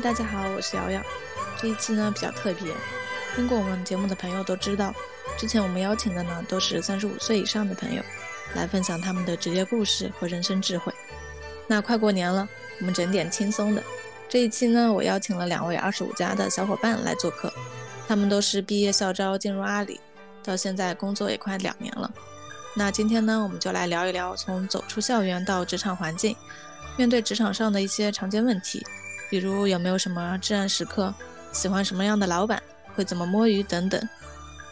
[0.00, 1.02] 大家好，我是瑶瑶。
[1.60, 2.72] 这一期呢比较特别，
[3.34, 4.94] 听过我们节目的朋友都知道，
[5.36, 8.00] 之前我们邀请的呢都是三十五岁以上的朋友，
[8.54, 10.92] 来分享他们的职业故事和人生智慧。
[11.66, 12.48] 那快过年了，
[12.78, 13.82] 我们整点轻松的。
[14.28, 17.52] 这一期呢，我邀请了两位二十五加的小伙伴来做客，
[18.06, 20.00] 他们都是毕业校招进入阿里，
[20.44, 22.08] 到现在工作也快两年了。
[22.76, 26.36] 那今天呢，我们就来聊一聊从走出校园到职场环境，
[26.96, 28.86] 面对职场上的一些常见问题。
[29.30, 31.14] 比如有没有什么至暗时刻，
[31.52, 32.62] 喜欢什么样的老板，
[32.94, 34.00] 会怎么摸鱼等等。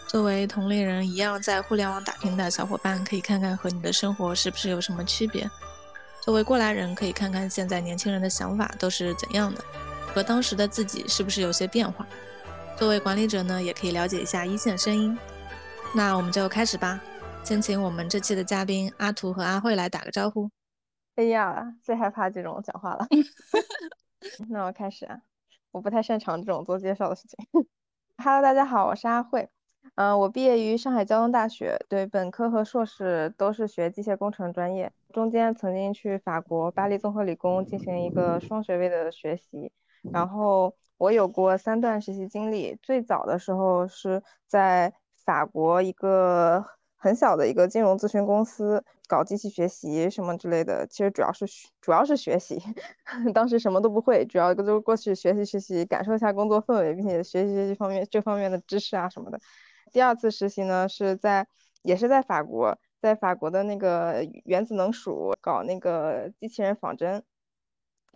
[0.09, 5.47] 作为同龄人一样在互联网打拼的小伙伴，可以看看和你的生活是不是有什么区别；
[6.23, 9.62] 作为过来人，可以看看现在年轻人的想法都是怎样的，
[10.14, 12.06] 和当时的自己是不是有些变化。
[12.78, 15.19] 作为管理者呢，也可以了解一下一线声音。
[15.95, 17.00] 那我们就开始吧，
[17.42, 20.48] 先请我们这期的嘉宾阿图和阿慧来打个招呼。
[21.16, 23.06] 哎呀，最害怕这种讲话了。
[24.48, 25.21] 那我开始啊，
[25.71, 27.39] 我不太擅长这种做介绍的事情。
[28.19, 29.48] Hello，大家好，我是阿慧。
[29.95, 34.92] 嗯，我毕业于上海交通大学，对，本科和硕士都是学机械工程专业。
[35.12, 39.70] 中间曾经去法国巴黎综合理工进行一个双学位的学习。
[40.12, 44.93] 然后我有过三段实习经历，最早的时候是在
[45.25, 46.65] 法国一个。
[46.98, 52.59] 很小的一个金融咨询公司，搞机器学习什么之类的，其实主要是学主要是学习，
[53.35, 59.39] 当时什么都不会，主要就是过去学习学习，感受一下工作氛围，并且学习学习方面这方面的知识啊什么的。
[59.93, 61.47] 第二次实习呢是在
[61.83, 67.23] 也是在法国，在法国的那个原子能署搞那个机器人仿真。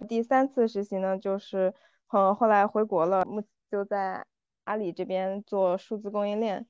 [0.09, 1.73] 第三次实习呢就是
[2.09, 4.27] 嗯后来回国了，目就在
[4.65, 6.67] 阿里这边做数字供应链。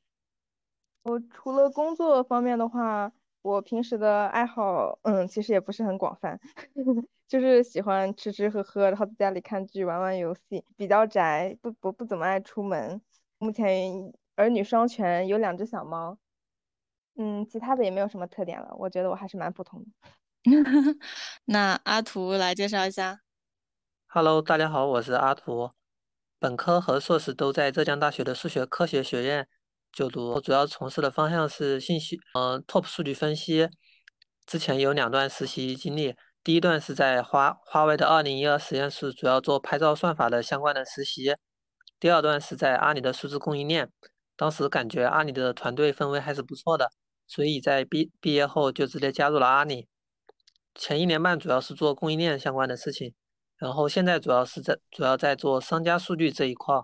[1.02, 3.10] 我除了工作方面的话，
[3.42, 6.38] 我平时的爱好，嗯，其实也不是很广泛，
[7.26, 13.00] 就是喜欢吃吃喝喝，然后在家里看剧、玩玩游戏，比较宅，不不不怎么爱出门。
[13.38, 16.18] 目前儿女双全，有两只小猫，
[17.16, 18.74] 嗯，其他的也没有什么特点了。
[18.76, 20.10] 我觉得我还是蛮普通的。
[21.46, 23.20] 那阿图来介绍一下。
[24.06, 25.70] Hello，大家好，我是阿图，
[26.38, 29.48] 本科和硕士都在浙江大学的数学科学学院。
[29.92, 33.68] 就读我主要从事的方向是信息，嗯，Top 数据分析。
[34.46, 41.34] 之前有两段实习经历，第一段是在华华为的二零一二实验室，主要做拍照算法的相关的实习。
[41.98, 43.92] 第二段是在阿里的数字供应链，
[44.36, 46.90] 当时感觉阿里的团队氛围还是不错的，
[47.26, 49.88] 所以在毕毕业后就直接加入了阿里。
[50.74, 53.12] 前一年半主要是做供应链相关的事情，
[53.56, 56.76] 然后现在主要是在主要在做商家数据这一块。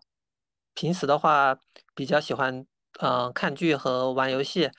[0.74, 1.58] 平时的话
[1.94, 2.66] 比较喜欢。
[3.00, 4.70] 嗯，看剧和玩游戏，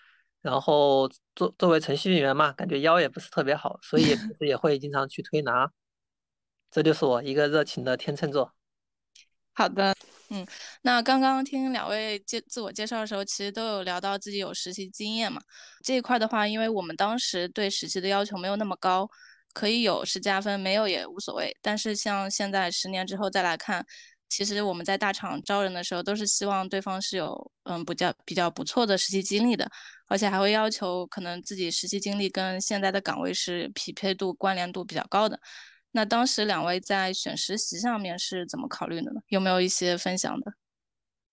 [0.41, 5.71] 然后作作为程序员嘛，感觉腰也不是特别好，所以也会经常去推拿。
[6.71, 8.53] 这就是我一个热情的天秤座。
[9.53, 9.95] 好的，
[10.29, 10.45] 嗯，
[10.81, 15.39] 那刚刚听两位介自我介绍的时候，其实都有聊到自己有实习经验嘛。
[15.83, 19.07] 这一块的话，因为我们当时对实习的要求没有那么高，
[19.53, 21.55] 可以有是加分，没有也无所谓。
[21.61, 23.85] 但是像现在十年之后再来看。
[24.29, 29.69] 其实我们在大厂招人的时候，都是希望对方是有嗯比较比较不错的实习经历的，
[30.07, 35.39] 而且还会要求可能自己实习经历跟现在的岗位是匹配度关联度比较高的。
[35.91, 39.21] 那当时两位在选实习上面是怎么考虑的呢？
[39.29, 40.53] 有没有一些分享的？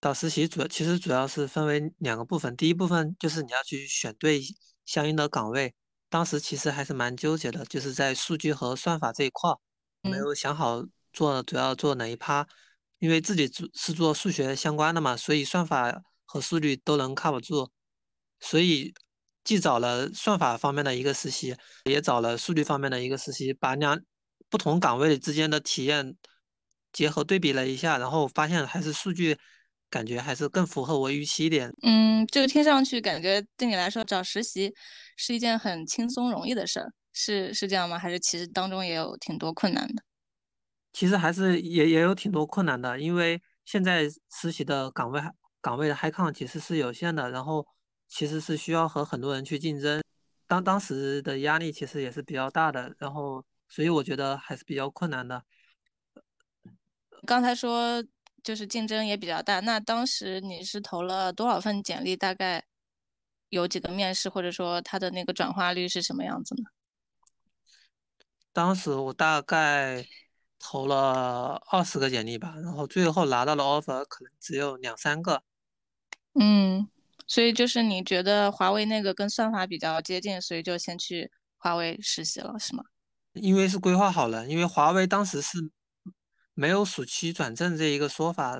[0.00, 4.42] 找实习主要其实主要是分为两个部分，第一部分就是你要去选对
[4.84, 5.74] 相应的岗位。
[6.08, 9.50] 当时其实还是蛮纠结的，就是在数据和算法这一块，
[10.02, 12.46] 没有想好做主要做哪一趴。
[13.04, 17.70] 因为自己做是做数学相关的嘛，所以算法和数据都能靠不住，
[18.40, 18.94] 所以
[19.44, 21.54] 既找了算法方面的一个实习，
[21.84, 24.00] 也找了数据方面的一个实习，把两
[24.48, 26.16] 不同岗位之间的体验
[26.94, 29.36] 结合对比了一下，然后发现还是数据
[29.90, 31.70] 感觉还是更符合我预期一点。
[31.82, 34.72] 嗯，这个听上去感觉对你来说找实习
[35.18, 37.98] 是一件很轻松容易的事儿，是是这样吗？
[37.98, 40.02] 还是其实当中也有挺多困难的？
[40.94, 45.20] 其实还是也也有挺多困难的，因为现在实习的岗位
[45.60, 47.66] 岗位的 high 抗其实是有限的，然后
[48.06, 50.00] 其实是需要和很多人去竞争，
[50.46, 55.42] 当当时的压力其实也是比较大的，然后所以我觉得还是比较困难的。
[57.26, 58.00] 刚才说
[58.44, 62.14] 就是竞争也比较大，那当时你是投了多少份简历？
[62.14, 62.64] 大概
[63.48, 66.62] 有几个面试，或者说它的那个转化率是什么样子呢？
[68.52, 70.06] 当时我大概。
[70.66, 75.42] 投了二十个简历吧，然后最后拿到了 offer，可能只有两三个。
[76.40, 76.88] 嗯，
[77.26, 82.82] 所以就是你觉得华为那个跟算法比较接近，所以就先去华为实习了，是吗？
[83.34, 85.58] 因为是规划好了，因为华为当时是
[86.54, 88.56] 没有暑期转正这一个说法，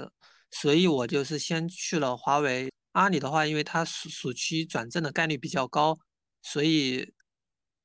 [0.51, 2.71] 所以我就是先去了华为。
[2.93, 5.99] 阿里的话，因为它暑暑期转正的概率比较高，
[6.41, 7.13] 所以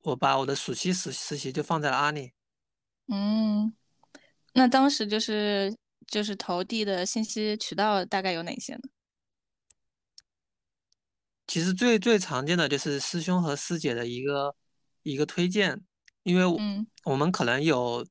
[0.02, 2.30] 我把我的暑期实实习就放在了阿里。
[3.08, 3.72] 嗯，
[4.52, 5.76] 那当时就是
[6.06, 8.80] 就是投递的信息渠道大概有哪些呢？
[11.46, 14.54] 其实最最常见的就是师兄和师姐的一个
[15.02, 15.82] 一个推荐，
[16.22, 16.44] 因为
[17.04, 18.06] 我们可能有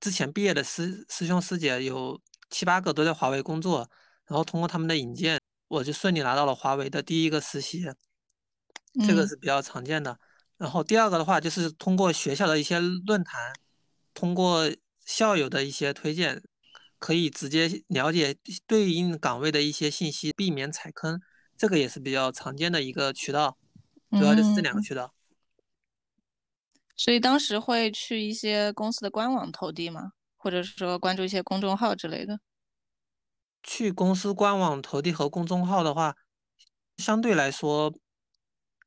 [0.00, 2.20] 之前毕业的师师兄师姐有
[2.50, 3.88] 七八个都在华为工作，
[4.26, 7.84] 然后通过他们的引荐，我就顺利拿到了华为的第一个实习，
[9.06, 10.18] 这个是比较常见的。
[10.56, 13.52] 然后第二个的话就是通过学校的一些论坛，
[14.12, 14.68] 通过
[15.06, 16.42] 校友的一些推荐，
[16.98, 18.36] 可以直接了解
[18.66, 21.18] 对应岗位的一些信息，避免踩坑。
[21.56, 23.56] 这个也是比较常见的一个渠道，
[24.10, 25.14] 主要就是这两个渠道。
[26.96, 30.12] 所以当时会去一些公司的官网投递吗？
[30.36, 32.40] 或者是说关注一些公众号之类的？
[33.62, 36.14] 去公司官网投递和公众号的话，
[36.98, 37.92] 相对来说，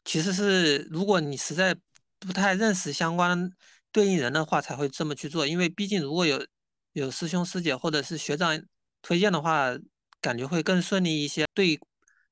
[0.06, 1.75] 其实是如果你实在
[2.18, 3.51] 不太认识相关
[3.91, 5.45] 对应人的话，才会这么去做。
[5.45, 6.45] 因为毕竟如果有
[6.94, 8.62] 有师兄师姐或者是学长
[9.01, 9.77] 推荐的话，
[10.21, 11.45] 感觉会更顺利一些。
[11.53, 11.80] 对。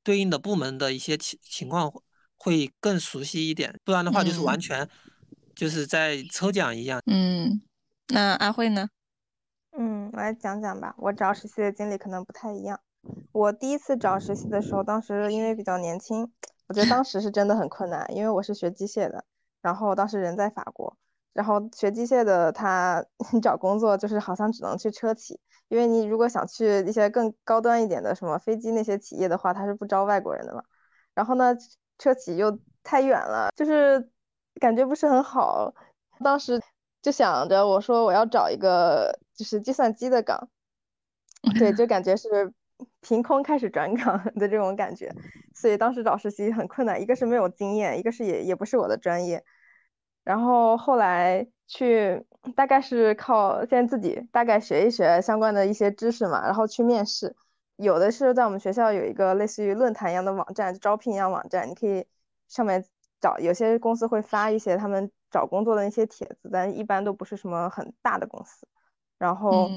[0.03, 1.91] 对应的部门的一些情情况
[2.37, 4.87] 会更熟悉一点，不然的话就是完全
[5.53, 7.01] 就是在抽奖一样。
[7.07, 7.61] 嗯，
[8.13, 8.87] 那阿慧呢？
[9.77, 10.95] 嗯，我来讲讲吧。
[10.97, 12.79] 我找实习的经历可能不太一样。
[13.33, 16.31] 我第一次找实习的时候，当时因为比较年轻，
[16.67, 19.25] 我觉得当时是真的很困难，因为我是学机械的，
[19.61, 20.97] 然后当时人在法国，
[21.37, 23.05] 然后学机械的他
[23.43, 25.39] 找工作就是好像只能去车企。
[25.69, 30.63] 因为你如果想去一些更高端一点的什么飞机那些企业的话，他是不招外国人的嘛。
[31.13, 31.53] 然后呢，
[31.99, 34.09] 车企又太远了，就是
[34.61, 35.73] 感觉不是很好。
[36.23, 36.59] 当时
[37.01, 40.49] 就想着我说我要找一个就是计算机的岗，
[41.59, 42.51] 对，就感觉是
[43.01, 45.13] 凭空开始转岗的这种感觉。
[45.53, 49.43] 所以当时找实习很困难，一个是没有经验，一个是也也不是我的专业。
[50.27, 51.47] 然后后来。
[51.69, 52.25] 去
[52.55, 57.35] 大概是靠先自己大概学一学相关的一些知识嘛，然后去面试。
[57.75, 62.07] 有的是在我们学校有一个类似于论坛一样的网站，招聘一样网站，你可以
[62.47, 62.81] 上面
[63.19, 63.37] 找。
[63.39, 68.65] 有些公司会发一些他们找工作的那些帖子，但一般都不是什么很大的公司。
[69.17, 69.69] 然后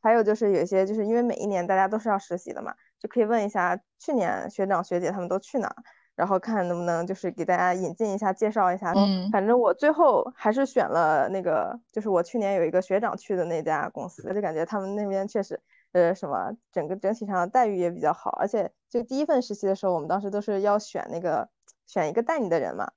[0.00, 5.74] 还有就是有些就是因为每一年大家都是要实习的嘛，就可以问一下去年学长学姐他们都去哪。
[6.22, 8.92] 然后看能不能就是给大家引进一下，介绍一下。
[8.92, 15.60] 嗯，反正我最后还是选了那个，就是我去年有一个学长去的那家公司，就感觉他们那边确实，
[15.90, 18.30] 呃，什么整个整体上的待遇也比较好。
[18.38, 21.48] 而且就第一份实习的时候，我们当时都是要选那个
[21.88, 22.92] 选一个带你的人嘛。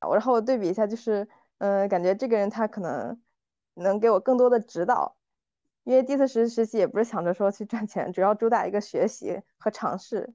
[0.00, 1.26] 然后我对比一下，就是，
[1.60, 3.18] 嗯，感觉这个人他可能
[3.72, 5.16] 能给我更多的指导，
[5.84, 10.34] 因为第一次实实习也不是想着说去赚钱，主要主打一个学习和尝试。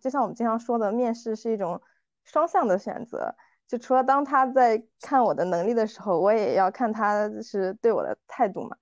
[0.00, 1.80] 就像我们经常说的，面试是一种
[2.24, 3.34] 双向的选择。
[3.66, 8.76] 就除了当他在看我的能力的时候，我也要看他是对我的态度嘛。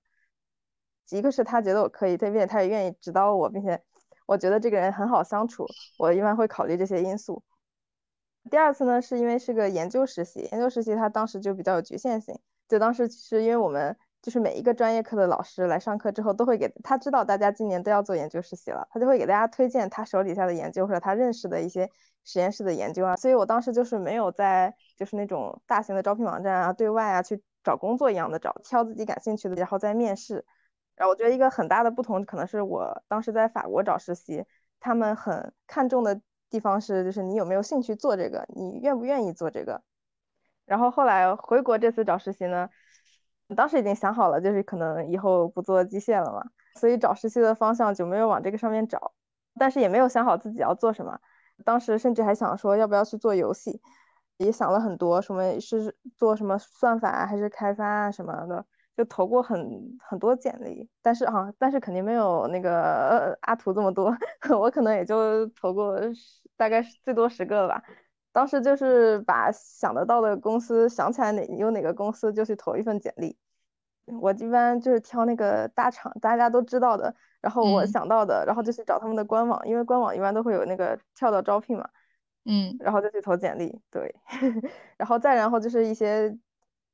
[1.09, 3.81] 一个是他觉得我可以，他并且他也愿意指导我，并且
[4.25, 5.65] 我觉得这个人很好相处，
[5.97, 7.43] 我一般会考虑这些因素。
[8.49, 12.37] 第二次呢，是因为是个研究实习，研究实习他当时就比较有局限性。
[12.67, 13.97] 就当时是因为我们。
[14.23, 21.91] 就是每一个专业课的老师来上课之后，都会给他知道大家今年都要做研究实习了，他就会给大家推荐他手底下的研究或者他认识的一些
[22.23, 23.17] 实验室的研究啊。
[23.17, 30.45] 所以我当时就是没有在就是那种大型的招聘网站啊、对外啊去找工作一样的找，挑自己感兴趣的，然后再面试。
[30.95, 34.45] 然后我觉得一个很大的不同可能是我当时在法国找实习，
[34.79, 39.83] 他们很看重的地方是就是你有没有兴趣做这个，你愿不愿意做这个。
[40.65, 42.69] 然后后来回国这次找实习呢。
[43.53, 46.43] 当时已经想好了，就是可能以后不做机械了嘛，
[46.79, 49.13] 所以找实习的方向就没有往这个上面找，
[49.59, 51.19] 但是也没有想好自己要做什么。
[51.63, 53.81] 当时甚至还想说要不要去做游戏，
[54.37, 58.65] 也想了很多，什么是做什么算法还是开发啊什么的，
[58.97, 64.15] 就投过很很多简历，但是哈，但是肯定没有那个阿图这么多，
[64.59, 65.97] 我可能也就投过
[66.57, 67.83] 大概最多十个吧。
[68.31, 73.37] 当时就是把想得到的公司想起来哪有哪个公司就去投一份简历。
[74.19, 81.87] 我一般就是挑那个大厂，大家都知道的，然后我想到的，然后就去找他们的官网，因为官网一般都会有那个跳到招聘嘛。
[82.45, 82.75] 嗯。
[82.79, 84.13] 然后就去投简历，对。
[84.97, 86.37] 然后再然后就是一些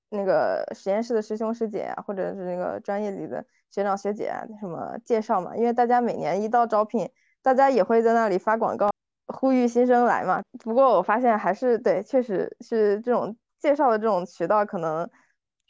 [0.09, 7.09] 那个实验室的师兄师姐啊，或者是那个专业里的学长学姐啊，什么介绍嘛，因为大家每年一到招聘，
[7.41, 8.89] 大家也会在那里发广告。
[9.31, 15.07] 呼吁新生来嘛，不过我发现还是对，确实是这种介绍的这种渠道可能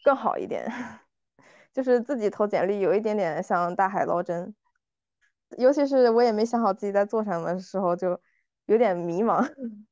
[0.01, 0.65] 更好一点。
[1.79, 4.53] 就是自己投简历有一点点像大海捞针，
[5.57, 8.19] 尤其是我也没想好自己在做什么的时候，就
[8.65, 9.41] 有点迷茫。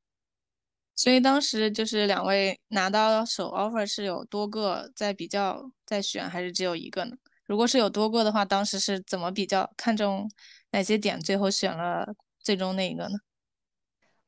[0.94, 7.16] 所以当时就是两位拿到手 offer 是有多个在比较在选，还是只有一个呢？
[7.46, 10.30] 如果是有多个的话，当时是怎么比较看重
[10.72, 13.14] 哪些点，最后选了最终那一个呢？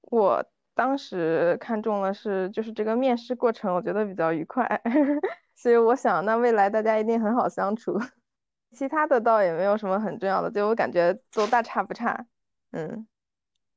[0.00, 4.64] 我当时看中了是就是这个面试过程，我觉得比较愉快，
[5.61, 8.00] 所以我想那未来大家一定很好相处。
[8.73, 12.25] 其他的倒也没有什么很重要的，就我感觉都大差不差。
[12.71, 13.07] 嗯。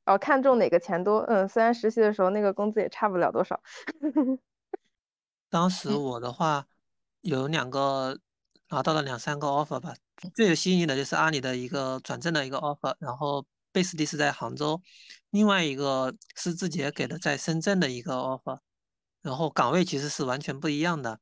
[0.05, 1.19] 哦，看中哪个钱多？
[1.23, 3.61] 嗯，虽然实习的时候那个工资也差不了多少。
[5.49, 6.65] 当时我的话
[7.19, 8.17] 有两个
[8.69, 9.93] 拿到了两三个 offer 吧，
[10.33, 14.81] 最有吸引力的就是阿里的一个转正的一个 offer，然后 base 地是在杭州，
[15.31, 18.59] 另外一个是字节给的在深圳的一个 offer，
[19.21, 21.19] 然后岗位其实是完全不一样的。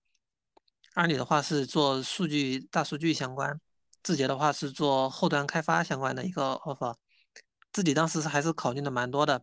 [0.94, 3.60] 阿里的话是做数据大数据相关，
[4.04, 6.96] 字节的话是做后端开发相关的一个 offer。
[7.72, 9.42] 自己当时还是考虑的蛮多的，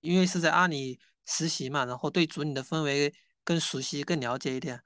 [0.00, 3.14] 因为是在阿里实习嘛，然后对组里的氛围
[3.44, 4.82] 更熟悉、更了解一点，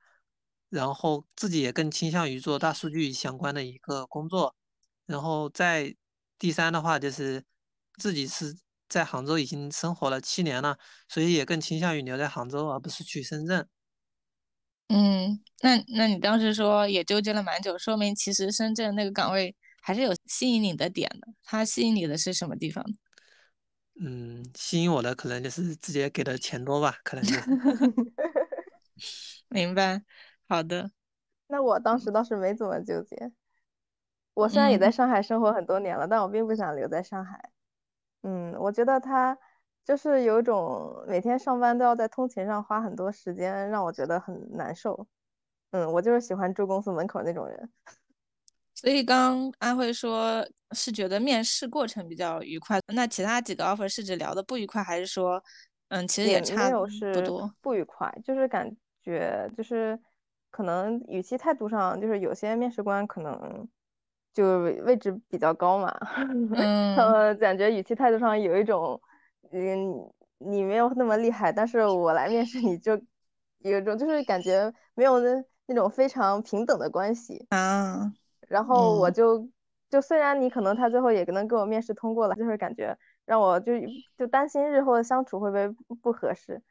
[0.68, 4.54] 然后自己也更倾向于做大数据相关的一个工作。
[5.06, 5.96] 然后在
[6.38, 7.42] 第三的话，就是
[7.96, 8.54] 自己是
[8.90, 10.76] 在杭州已经生活了七年了，
[11.08, 13.66] 所以也更倾向于留在杭州，而不是去深圳。
[14.90, 19.54] 嗯，那那你当时说也纠结了蛮久，说明其实深圳那个岗位。
[19.82, 22.84] 还是有吸引你的点的，它吸引你的是什么地方？
[23.98, 27.34] 嗯，吸引我的可能就是直接给的钱多吧，可能就。
[29.48, 30.02] 明白，
[30.46, 30.90] 好的。
[31.48, 33.32] 那我当时倒是没怎么纠结。
[34.34, 37.50] 我虽然也在上海生活很多年了，但我并不想留在上海。
[38.22, 39.36] 嗯，我觉得它
[39.90, 45.04] 就是有一种每天上班都要在通勤上花很多时间，让我觉得很难受。
[45.72, 47.68] 嗯，我就是喜欢住公司门口那种人。
[48.72, 55.42] 所以刚安慧说是觉得面试过程比较愉快，那其他几个 offer 是指聊的不愉快，还是说，
[55.88, 58.70] 嗯，其实也差不多，不愉快，就是感
[59.02, 59.98] 觉就是
[60.52, 63.68] 可能语气态度上，就是有些面试官可能
[64.32, 65.92] 就位置比较高嘛，
[66.94, 69.02] 他们感觉语气态度上有一种，
[69.50, 72.92] 嗯，你没有那么厉害，但是我来面试你就
[73.58, 78.12] 有一种就是感觉没有那那种非常平等的关系啊。
[78.48, 79.48] 然后我就
[79.88, 83.72] 就虽然你可能他最后也能给我面试通过了，就是感觉让我就
[84.16, 85.68] 就担心日后的相处会不会
[86.02, 86.62] 不合适。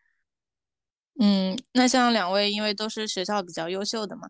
[1.19, 4.29] 嗯，那像两位因为都是学校比较优秀的嘛，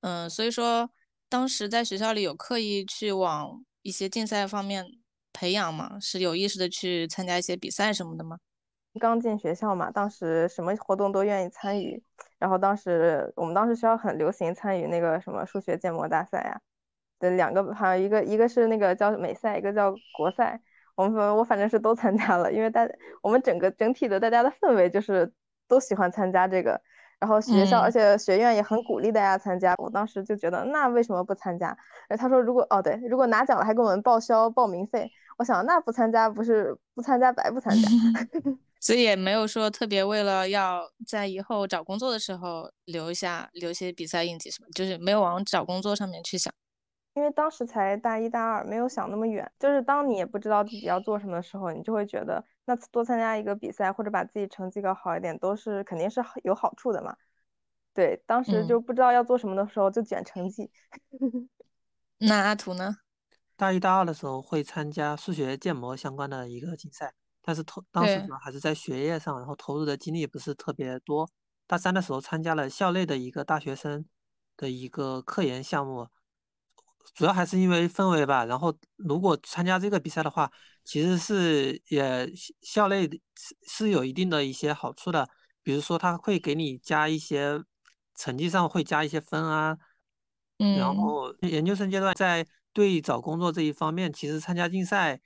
[0.00, 0.90] 嗯，所以说
[1.28, 4.84] 当时在学校里有刻意去往一些竞赛方面
[5.34, 5.98] 培养吗？
[6.00, 8.38] 是有意识的去参加一些比赛什么的吗？
[9.00, 12.00] 刚进学校嘛，当时什么活动都愿意参与，
[12.38, 16.60] 然后当时我们当时学校很流行参与那个什么数学建模大赛呀。
[17.18, 20.60] 的两个好像一个一个是那个叫美赛，一个叫国赛。
[20.94, 22.88] 我们我反正是都参加了，因为大
[23.20, 25.32] 我们整个整体的大家的氛围就是
[25.66, 26.80] 都喜欢参加这个，
[27.18, 29.74] 然后学校而且学院也很鼓励大家参加。
[29.78, 31.76] 我当时就觉得那为什么不参加？
[32.08, 35.10] 哎，他说如果哦对，如果拿奖了还给我们报销报名费。
[35.38, 37.88] 我想那不参加不是不参加白不参加。
[38.80, 46.52] 所以也没有说特别为了要在以后找工作的时候留一下留些比赛印记什么，就是没有往找工作上面去想。
[47.14, 49.50] 因为当时才大一、大二，没有想那么远。
[49.58, 57.16] 就是当你也不知道自己要做什么的时候，你就会觉得，那多参加一个比赛或者把自己成绩搞好一点，都是肯定是有好处的嘛。
[57.94, 60.70] 对，当时就不知道要做什么的时候，就卷成绩。
[62.18, 62.98] 那阿图呢？
[63.56, 71.28] 大一、大二的时候会参加数学建模相关的一个竞赛，但是投当时主要还是在学业上，然后投入的精力不是特别多。
[71.66, 74.04] 大三的时候参加了校内的一个大学生
[74.56, 76.08] 的一个科研项目。
[77.14, 80.50] 主要还是因为氛围吧，然后如果参加这个比赛的话，
[80.84, 82.26] 其实是也
[82.62, 83.02] 校内
[83.36, 85.28] 是是有一定的一些好处的，
[85.62, 87.62] 比如说他会给你加一些
[88.14, 89.76] 成绩上会加一些分啊，
[90.58, 95.20] 嗯，然后研究生阶段在对找工作这一方面，其实参加竞赛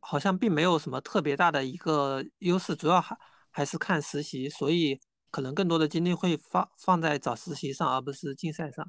[0.00, 3.16] 好像并没有什么特别大的一个优势，主要还
[3.50, 5.00] 还是看实习，所以
[5.30, 8.84] 可能更多的精力会放放在找实习上，而不是竞赛上。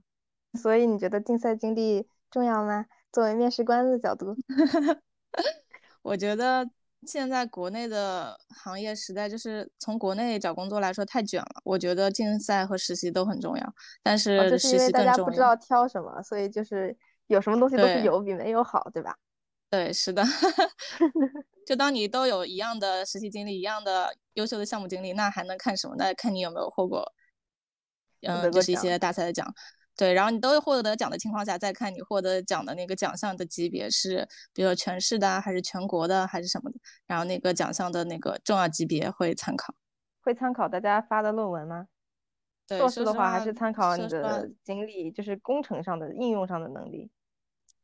[0.61, 2.85] 所以你觉得竞赛经历重要吗？
[3.11, 4.35] 作为面试官的角度，
[6.01, 6.69] 我觉得
[7.05, 11.61] 现在国内的行业实在就是从国内找工作来说太卷了。
[11.63, 19.15] 我觉得竞赛和实习都很重要，但是就是因为大家不知道挑什么，所以就是有什么东西都是有比没有好，对吧？
[19.69, 20.23] 对，是的。
[21.65, 25.95] 就当你都有一样的实习经历，一样的优秀的项目经历，那还能看什么？
[25.97, 27.11] 那看你有没有获过，
[28.21, 29.51] 嗯，就是一些大赛的奖。
[29.97, 36.77] 对，然后你都获得奖的情况下，再看你获得奖的那个奖项的级别是，比如说全市的还是全国的还是什么的，
[37.07, 39.73] 然后那个奖项的那个重要级别会参考。
[40.21, 41.87] 会参考大家发的论文吗？
[42.67, 47.09] 对，硕士的话还是参考你的经历，就是工程上的应用上的能力。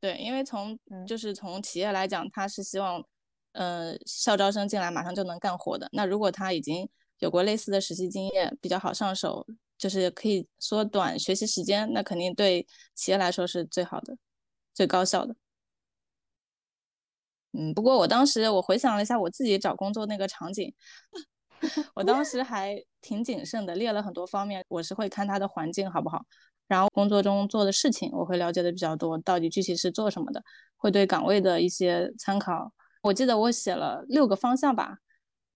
[0.01, 3.03] 对，因为从嗯就是从企业来讲，他是希望，
[3.51, 5.87] 呃，校招生进来马上就能干活的。
[5.93, 6.89] 那如果他已经
[7.19, 9.45] 有过类似的实习经验，比较好上手，
[9.77, 12.65] 就是可以缩短学习时间，那肯定对
[12.95, 14.17] 企业来说是最好的、
[14.73, 15.35] 最高效的。
[17.53, 20.73] 嗯，不过我当时我回想了一下我自己找工作那个场景，
[21.93, 26.25] 我当时还挺谨慎的，列了很多方面，我是会看他的环境好不好，
[26.71, 30.41] 然后工作中做的事情我会了解的比较多，到底具体是做什么的，
[30.77, 32.71] 会对岗位的一些参考。
[33.03, 34.99] 我记得我写了六个方向吧，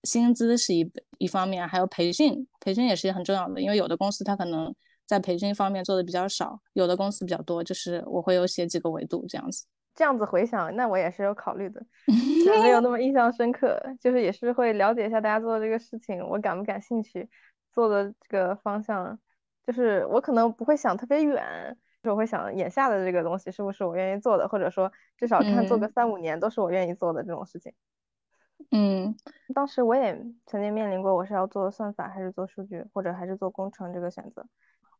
[0.03, 9.65] 薪资是一一方面，还有培训，培训也是很重要的，因为有的公司它可能在培训方面做的比较少，有的公司比较多，就是我会有写几个维度这样子。
[9.95, 11.81] 这样子回想，那我也是有考虑的，
[12.62, 17.29] 没有那么印象深刻，就是也是会了解一下大家做的这个事情，我感不感兴趣，
[17.72, 19.17] 做的这个方向，
[19.65, 27.74] 就是我可能不会想特别远，就是我会想眼下的这个东西是不是我愿意做的，或者说至少看做个嗯三五年都是我愿意做的这种事情。
[28.72, 29.15] 嗯
[29.53, 34.45] 当时我也曾经面临过，我是要做算法还是做数据，或者还是做工程这个选择。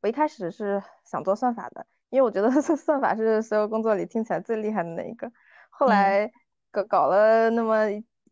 [0.02, 5.32] 我一开始是想做算法的，因为我觉得 算法是所有工作里听起来最厉害的那一个。
[5.70, 6.32] 后嗯来
[6.72, 7.86] 搞搞了那么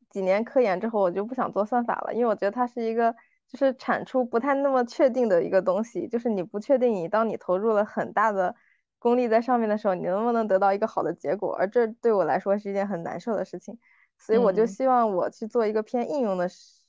[0.09, 3.15] 几年科研之后，我就不想做算法了，因为我觉得它是一个
[3.53, 8.53] 就是产出不太那么确定的一个东西，就是你不确定你当你投入了很大的
[9.00, 13.77] 功力在上面的时候，你能不能得到一个好的结果，而这对我来说是一件很难受的事情。
[14.17, 16.81] 所以我就嗯希望我去做一个偏应用的事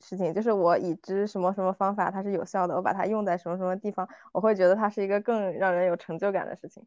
[0.00, 6.86] 事情，就是我已知什么什么方法它是有效的，我把它用在什么什么地方，我会觉得它是一个更让人有成就感的事情。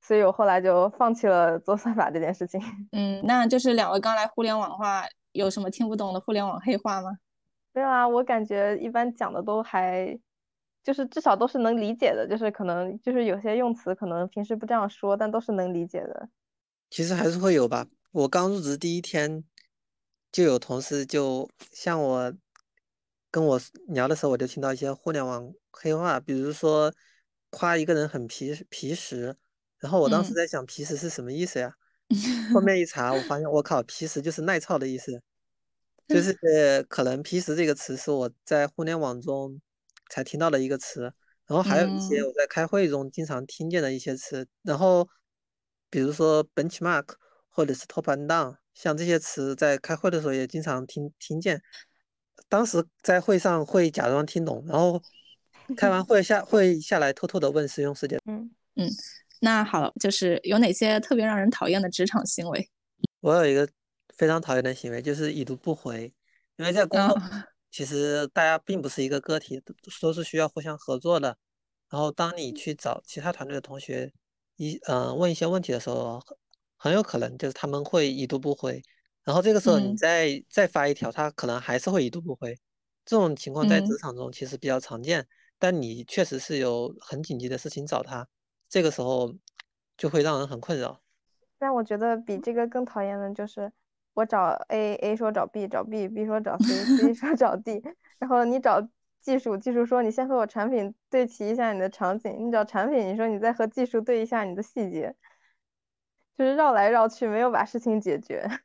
[0.00, 2.58] 所以我后来就放弃了做算法这件事情。
[2.92, 7.10] 嗯，那就是两位刚来互联网的话，有什么听不懂的互联网黑话吗？
[7.80, 10.14] 没有啊，我感觉一般讲的都还，
[10.84, 16.28] 就是至少都是能理解的，就是可能就是有些用词可能平时不这样说，但都是能理解的。
[16.90, 17.86] 其实还是会有吧。
[18.12, 19.42] 我刚入职第一天，
[20.30, 22.34] 就有同事就向我
[23.30, 26.92] 跟我聊的时候，我就听到一些互联网黑话，比如说
[27.48, 29.34] 夸一个人很皮皮实，
[29.78, 31.72] 然后我当时嗯在想皮实是什么意思呀？
[32.52, 35.22] 后面一查，我发现我靠，皮实就是耐操的意思，
[36.10, 39.60] 就是可能皮实这个词是我在互联网中
[40.10, 41.02] 才听到的一个词，
[41.46, 45.08] 然后还有一些嗯我在开会中经常听见的一些词，然后
[45.88, 47.06] 比如说 benchmark
[47.48, 51.62] 或者是 top and down，像这些词在开会的时候也经常听听见。
[52.48, 55.00] 当时在会上会假装听懂，然后
[55.76, 58.18] 开完会下会下来偷偷的问师兄师姐。
[58.26, 58.50] 嗯。
[58.76, 58.88] 嗯，
[59.40, 62.70] 那好，就是有哪些特别让人讨厌的职场行为？
[63.20, 63.68] 我有一个
[64.20, 66.12] 非常讨厌的行为，就是已读不回，
[66.56, 71.38] 因为在工作啊，其实大家并不是一个个体，都都是需要互相合作的。
[71.88, 74.12] 然后当你去找其他团队的同学
[74.56, 76.36] 一嗯、呃问一些问题的时候，很
[76.76, 78.82] 很有可能就是他们会已读不回，
[79.24, 82.54] 然后这个时候你嗯再再发一条，他可能还是会已读不回。
[83.06, 85.26] 这种情况在职嗯场中其实比较常见，
[85.58, 88.28] 但你确实是有很紧急的事情找他，
[88.68, 89.34] 这个时候
[89.96, 91.00] 就会让人很困扰。
[91.58, 93.72] 但我觉得比这个更讨厌的就是
[94.14, 97.82] 我找 A，A 说找 B，找 B，B 说找 C，C 说找 D，
[98.18, 98.80] 然后你找
[99.20, 105.14] 技术，技术说你先和我产品对齐一下你的场景，你找产品，你说你再和技术对一下你的细节，
[106.36, 108.48] 就是绕来绕去，没有把事情解决。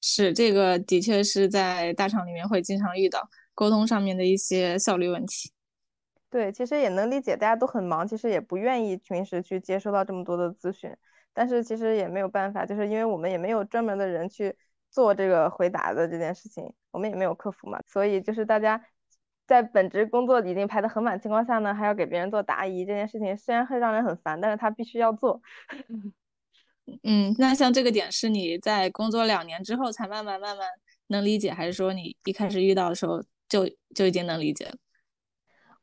[0.00, 5.50] 是这个，的确是在大厂里面会经常遇到沟通上面的一些效率问题。
[6.28, 10.94] 对，其实也能理解，大家都很忙，其实也不愿意平时去接收到这么多的咨询，
[11.32, 14.54] 但是其实也没有办法，就是因为我们也没有专门的人去
[14.94, 18.80] 做这个回答的这件事情，我们也没有客服嘛，所以就是大家
[19.44, 25.42] 在本职工作已经排得很满情况下呢，还要给别人做答疑，这件事情虽然会让人很烦，但是他必须要做。
[27.02, 30.68] 嗯，那像这个点是你在工作两年之后才慢慢慢慢
[31.08, 34.76] 能理解，还是说你一开始遇到的时候就就已经能理解了？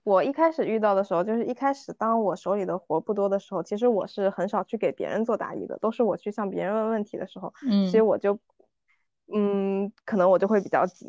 [0.03, 7.53] 我一开始遇到的时候，就是一开始当我手里的活不多的时候，其实我是很少去给别人做答疑的，都是我去向别人问问题的时候，
[7.91, 8.39] 所以嗯我就，
[9.33, 11.07] 嗯，可能我就会比较急。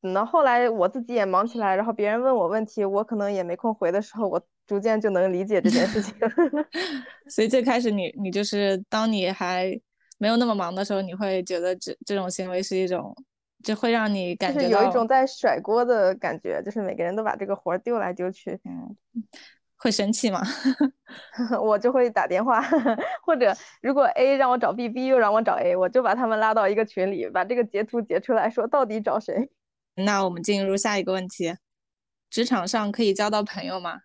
[0.00, 6.12] 等到后来我自己也忙起来，然后别人问我问题，我可能也没空回的时候，我逐渐就能理解这件事情。
[7.30, 9.80] 所以最开始你你就是当你还
[10.18, 13.14] 没有那么忙的时候，你会觉得这这种行为是一种，
[13.62, 18.58] 就会让你感觉有一种在甩锅的感觉，就是每个人都把这个活儿丢来丢去。
[18.64, 18.96] 嗯，
[19.82, 20.40] 会生气吗？
[21.60, 22.62] 我就会打电话，
[23.26, 29.50] 或者如果 A 让我找 B，B 又让我找 A，我就把他们拉到一个群里，把这个截图截出来说到底找谁。
[29.96, 31.56] 那我们进入下一个问题：
[32.30, 34.02] 职场上可以交到朋友吗？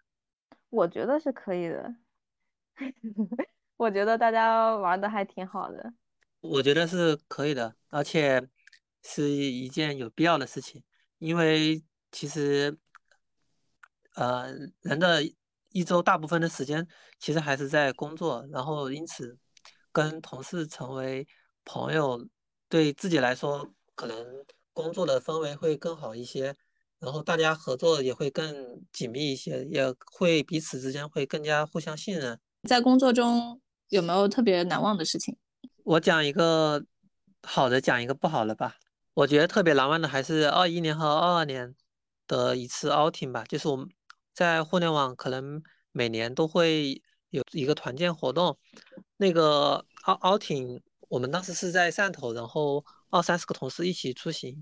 [0.72, 1.96] 我觉得是可以的。
[3.78, 5.94] 我觉得大家玩的还挺好的。
[6.42, 8.50] 我觉得是可以的，而且
[9.04, 10.84] 是一件有必要的事情，
[11.20, 12.78] 因为其实，
[14.16, 14.48] 呃，
[14.82, 15.22] 人的
[15.70, 16.88] 一周大部分的时间
[17.20, 19.38] 其实还是在工作，然后因此
[19.92, 21.28] 跟同事成为
[21.66, 22.28] 朋友，
[22.70, 24.26] 对自己来说可能
[24.74, 26.56] 工作的氛围会更好一些，
[27.00, 32.40] 然后大家合作也会更紧密一些，也会彼此之间会更加互相信任。
[32.68, 35.36] 在工作中有没有特别难忘的事情？
[35.84, 36.84] 我讲一个
[37.44, 38.76] 好的，讲一个不好的吧。
[39.14, 41.76] 我觉得特别难忘的还是二一年和二二年
[42.28, 43.90] 的一次 outing 吧，就是我们
[44.38, 48.56] 在互联网可能每年都会有一个团建活动，
[49.18, 54.56] 那个 out outing 我们当时是在汕头，然后二三十个同事一起出行，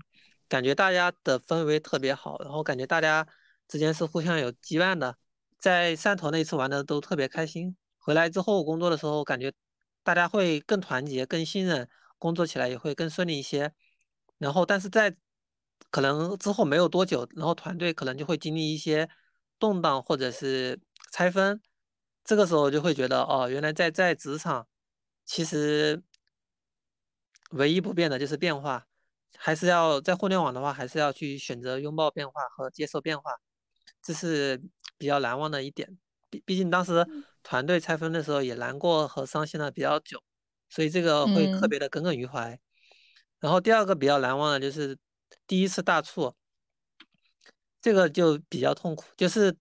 [0.48, 3.28] 感觉大家的氛围特别好，然后感觉大家
[3.68, 5.18] 之间是互相有羁绊的，
[5.58, 7.76] 在汕头那次玩的都特别开心。
[7.98, 9.52] 回来之后工作的时候，感觉
[10.02, 11.86] 大家会更团结、更信任，
[12.16, 13.74] 工作起来也会更顺利一些。
[14.38, 15.14] 然后，但是在
[15.90, 19.06] 可能之后没有多久，然后团队可能就会经历一些
[19.58, 20.80] 动荡或者是
[21.12, 21.60] 拆分。
[22.24, 24.66] 这个时候就会觉得，哦，原来在在职场，
[25.24, 26.02] 其实
[27.50, 28.86] 唯一不变的就是变化，
[29.36, 33.32] 还是要在互联网的话，还是要去选择拥抱变化和接受变化，
[34.02, 34.62] 这是
[34.98, 35.98] 比较难忘的一点。
[36.30, 37.06] 毕毕竟当时。
[37.48, 40.20] 团队拆分的时候也难过和伤心了比较久，
[40.68, 42.58] 所以这个会特别的耿耿于怀。
[43.38, 44.98] 然后第二个比较难忘的就是
[45.46, 46.34] 第一次大促，
[47.86, 49.04] 这个就比较痛苦。
[49.16, 49.56] 就是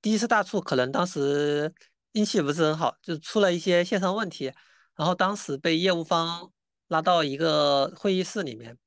[0.00, 1.70] 第一次大促，可能当时
[2.12, 4.50] 运气不是很好，就出了一些线上问题，
[4.96, 6.50] 然后当时被业务方
[6.88, 8.78] 拉到一个会议室里面，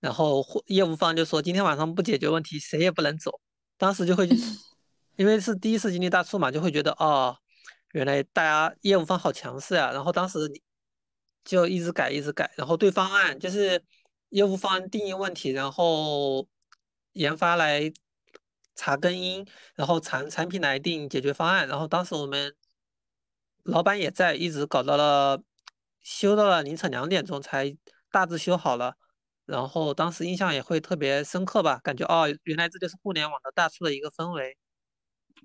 [0.00, 3.40] 然后业务方就说今天晚上不解决问题，谁也不能走。
[3.78, 4.28] 当时就会，
[5.14, 7.36] 因为是第一次经历大促嘛，就会觉得哦。
[7.92, 10.38] 原来大家业务方好强势呀，然后当时
[11.44, 13.80] 就一直改一直改，然后对方案就是
[14.30, 16.48] 业务方定义问题，然后
[17.12, 17.92] 研发来
[18.74, 22.54] 查根因，然后产产品来定解决方案，然后当时我们
[23.64, 25.42] 老板也在，一直搞到了
[26.00, 27.76] 修到了凌晨两点钟才
[28.10, 28.96] 大致修好了，
[29.46, 34.56] 然后当时印象也会特别深刻吧，感觉哦，原来这就是互联网的大促的一个氛围，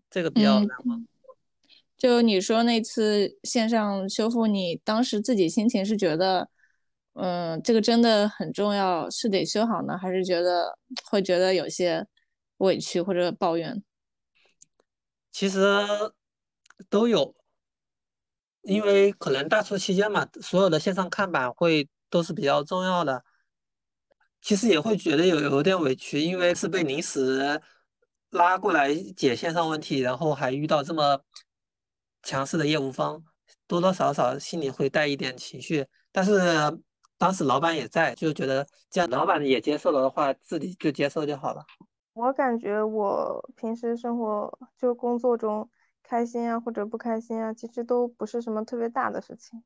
[0.09, 1.05] 这个比较难忘。
[1.97, 6.47] 就你说那次线上修复，你当时自己心情是觉得，
[7.19, 10.77] 嗯，这个真的很重要，是得修好呢，还是觉得
[11.09, 12.05] 会觉得有些
[12.57, 13.83] 委屈或者抱怨？
[15.31, 15.59] 其实
[16.89, 17.35] 都有，
[18.61, 23.23] 因为可能大促期间嘛，所有的线上看板会都是比较重要的。
[24.41, 27.61] 其实也会觉得有有点委屈，因为是被临时
[28.29, 31.21] 拉过来解线上问题，然后还遇到这么。
[32.23, 33.23] 强势的业务方
[33.67, 36.41] 多多少少心里会带一点情绪，但是
[37.17, 41.65] 当时老板也在，就觉得既然老板也接受了的话，自己就接受就好了。
[42.13, 45.67] 我感觉我平时生活就工作中
[46.03, 49.63] 开心啊或者不开心啊，其实都不是什么特别大的事情。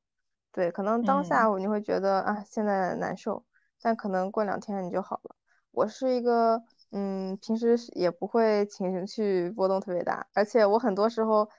[0.51, 3.43] 对，可能当下你会觉得啊现在难受，
[3.81, 5.35] 但可能过两天你就好了。
[5.71, 6.61] 我是一个
[6.91, 11.49] 嗯平时也不会情绪波动特别大，而且我很多时候。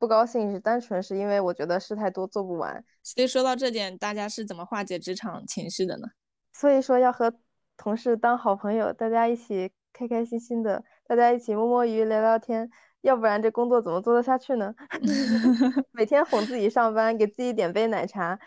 [0.00, 6.08] 不高兴是单纯是因为我觉得事太多做不完，所以说到这点，大家是怎么化解职场情绪的呢？
[6.54, 7.34] 所以说要和
[7.76, 12.70] 同事当好朋友，大家一起开开心心的，大家一起摸摸鱼聊聊天，
[13.02, 14.74] 要不然这工作怎么做得下去呢？
[15.92, 18.38] 每天哄自己上班，给自己点杯奶茶。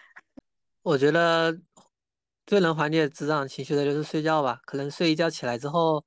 [0.82, 1.56] 我觉得
[2.48, 6.04] 最能缓解职场情绪的就是睡觉吧，可能睡一觉起来之后，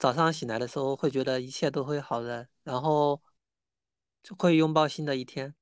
[0.00, 3.20] 早上醒来的时候会觉得一切都会好的，然后。
[4.22, 5.54] 就会拥抱新的一天，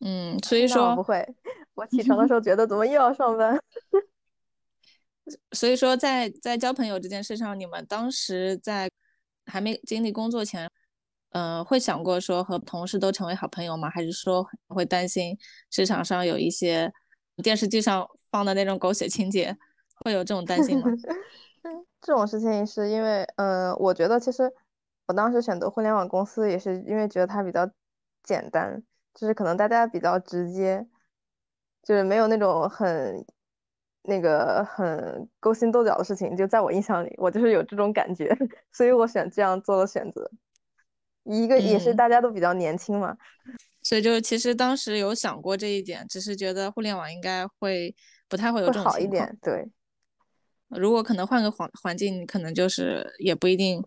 [0.00, 1.26] 嗯，所以 说不会。
[1.74, 3.58] 我起床的时 候觉得怎么又要上班？
[5.52, 8.90] 所以说，在在交朋友这件事上，你们当时在
[9.46, 10.70] 还没经历工作前，
[11.30, 13.88] 嗯，会想过说和同事都成为好朋友吗？
[13.88, 15.36] 还是说会担心
[15.70, 16.92] 职场上有一些
[17.42, 19.56] 电视剧上放的那种狗血情节，
[20.04, 20.86] 会有这种担心吗？
[22.00, 24.52] 这种事情是因为，嗯，我觉得其实。
[25.12, 27.70] 我当时选择互联网公司也是因为觉得它比较
[28.22, 30.86] 简单，就是可能大家比较直接，
[31.82, 33.22] 就是没有那种很
[34.04, 36.34] 那个很勾心斗角的事情。
[36.34, 38.34] 就在我印象里，我就是有这种感觉，
[38.72, 40.30] 所以我选这样做了选择。
[41.24, 43.14] 一个也是嗯大家都比较年轻嘛，
[43.82, 47.94] 所以就是其实当时有想过这一点，只是觉得互联网应该会
[48.30, 48.94] 不太会有这种情况。
[48.94, 49.38] 好一点。
[49.42, 49.68] 对，
[50.68, 53.84] 如果可能换个环环境，可能就是也不一定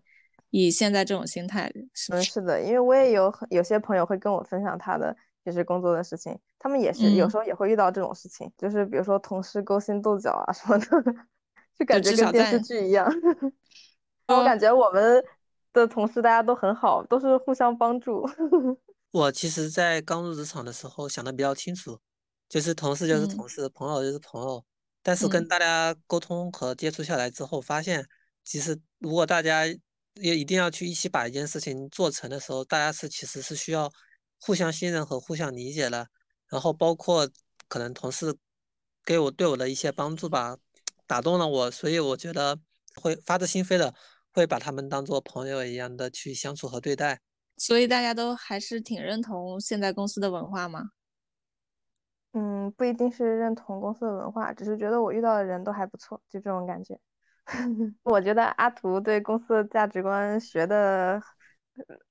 [0.50, 2.40] 以现在这种心态，是不嗯，是？
[2.40, 10.86] 的，因为我也有很有些朋友会跟我分享他的就是工作的事情，他们也是有嗯时候也会遇到这种事情，就是比如说同事勾心斗角啊什么的，
[11.78, 13.06] 就感觉跟电视剧一样。
[14.28, 15.24] 我感觉我们
[15.72, 18.28] 的同事大家都很好，都是互相帮助。
[19.12, 21.98] 我其实，在刚入职场的时候想的比较清楚，
[22.48, 24.64] 就是同事就是嗯同事，朋友就是朋友。
[25.02, 28.04] 但是嗯跟大家沟通和接触下来之后，发现
[28.42, 29.62] 其实如果大家
[30.16, 33.90] 也一定要去一起把一件事情做成的时候，大家是其实是需要
[34.40, 36.08] 互相信任和互相理解的。
[36.48, 37.28] 然后包括
[37.68, 38.36] 可能同事
[39.04, 40.56] 给我对我的一些帮助吧，
[41.06, 42.58] 打动了我，所以我觉得
[43.00, 43.94] 会发自心扉的
[44.32, 47.20] 会把他们当做朋友一样的去相处和对待。
[47.56, 50.90] 所以大家都还是挺认同现在公司的文化吗？
[52.32, 57.00] 嗯，不一定是认同公司的文化，只是觉得我遇到的人都还不错，就这种感觉。
[58.02, 61.20] 我觉得阿图对公司的价值观学的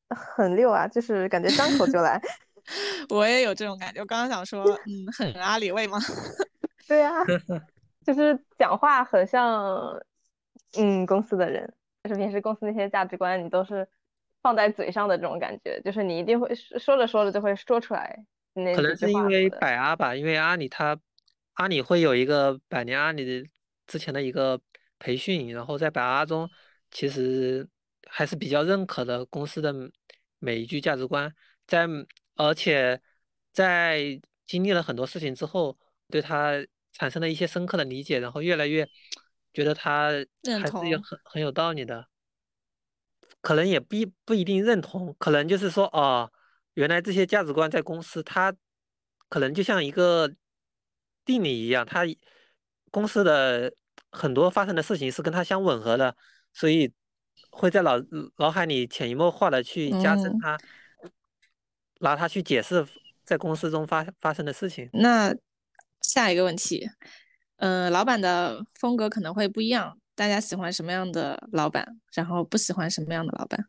[0.09, 2.21] 很溜啊，就是感觉张口就来。
[3.09, 3.99] 我也有这种感觉。
[3.99, 5.99] 我刚刚想说，嗯，很阿里味吗？
[6.87, 7.11] 对呀、
[8.05, 10.01] 就是讲话很像，
[10.77, 11.71] 嗯，公司的人，
[12.03, 13.87] 就是平时公司那些价值观，你都是
[14.41, 18.17] 放在嘴上的这种感觉，就是你一定会说说着说着就会说出来
[18.53, 19.49] 那可能是因为。
[19.49, 20.97] 百阿吧，因为阿里它
[21.53, 23.49] 阿里会有一个百年阿里的
[23.85, 24.59] 之前的一个
[25.05, 26.49] 培训，然后在百阿中
[26.89, 27.67] 其实
[28.07, 29.71] 还是比较认可的公司的
[30.39, 31.31] 每一句价值观，
[31.67, 31.87] 在
[32.35, 32.99] 而且
[33.51, 35.77] 在经历了很多事情之后，
[36.09, 36.53] 对他
[36.91, 38.89] 产生了一些深刻的理解，然后越来越
[39.53, 40.09] 觉得他
[40.43, 42.07] 还是有很很有道理的。
[43.41, 46.31] 可能也不一不一定认同，可能就是说，哦，
[46.73, 48.51] 原来这些价值观在公司，他
[49.29, 50.33] 可能就像一个
[51.23, 52.01] 定理一样，他
[52.89, 53.71] 公司的
[54.15, 56.15] 很多发生的事情是跟他相吻合的，
[56.53, 56.91] 所以
[57.51, 57.91] 会在脑
[58.37, 60.57] 脑海里潜移默化的去加深嗯它，
[61.99, 62.85] 拿它去解释
[63.23, 64.89] 在公司中发发生的事情。
[64.93, 65.35] 那
[66.01, 66.87] 下一个问题，
[67.57, 73.67] 呃，老板的风格可能会不一样，大家喜欢什么样的老板，然后不喜欢什么样的老板？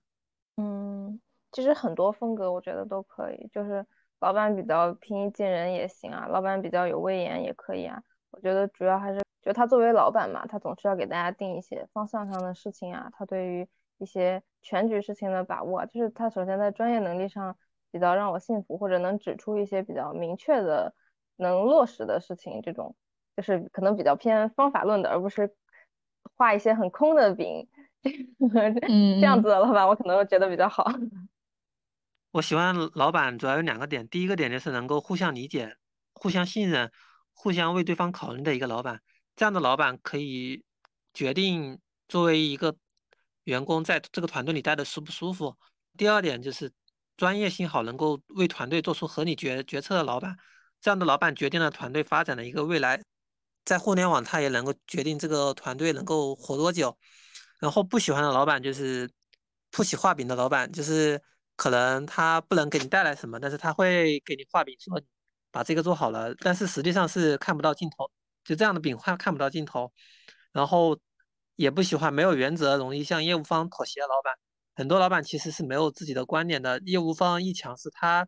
[0.57, 1.21] 嗯，
[1.53, 3.85] 其实很多风格我觉得都可以，就是
[4.21, 8.01] 老板比较平易近人也行啊，老板比较有威严也可以啊。
[8.31, 17.57] 我觉得主要还是，就他作为老板嘛，他总是要给大家定一些方向上的事情啊，他对于一些全局事情的把握啊，就是他首先在专业能力上
[17.93, 20.93] 比较让我信服，或者能指出一些比较明确的
[21.37, 22.97] 能落实的事情，这种
[23.37, 25.55] 就是可能比较偏方法论的，而不是
[26.37, 27.69] 画一些很空的饼。
[28.03, 28.75] 嗯
[29.21, 30.85] 这样嗯子的老板，我可能会觉得比较好。
[32.33, 35.77] 我喜欢老板主要有两个点，第一个点就是能够互相理解、
[36.15, 36.91] 互相信任、
[37.33, 39.01] 互相为对方考虑的一个老板。
[39.37, 40.65] 这样的老板可以
[41.15, 42.75] 决定作为一个
[43.45, 45.55] 员工在这个团队里待的舒不舒服。
[45.97, 46.73] 第二点就是
[47.17, 50.37] 专业性好，能够为团队做出合理决决策的老板。
[50.81, 53.03] 这样的老板决定了团队发展的一个未来，
[53.65, 56.97] 在互联网他也能够决定这个团队能够活多久。
[57.59, 59.11] 然后不喜欢的老板就是
[59.71, 61.21] 不喜画饼的老板，就是
[61.57, 65.01] 可能他不能给你带来什么，但是他会给你画饼说
[65.51, 68.11] 把这个做好了，但是实际上是看不到尽头，
[68.47, 69.93] 就这样的饼看看不到尽头。
[70.53, 70.99] 然后
[71.57, 74.35] 也不喜欢没有原则、容易向业务方妥协的老板。
[74.75, 78.27] 很多老板其实是没有自己的观点的，业务方一强势，他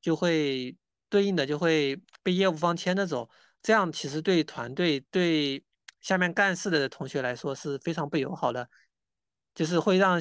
[0.00, 0.76] 就会
[1.08, 3.28] 对应的就会被业务方牵着走，
[3.62, 5.64] 这样其实对团队对
[6.00, 8.68] 下面干事的同学来说是非常不友好的，
[9.54, 10.20] 就是会让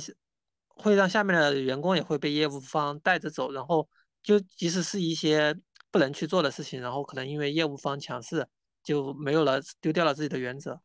[0.68, 3.88] 会让下面的员工也会被业务方带着走，然后
[4.24, 5.56] 就即使是一些
[5.92, 8.48] 不能去做的事情，然后可能因为业务方强势
[8.86, 10.80] 就没有了，丢掉了自己的原则。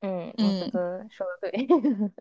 [0.00, 0.70] 嗯，嗯
[1.08, 1.66] 说的对。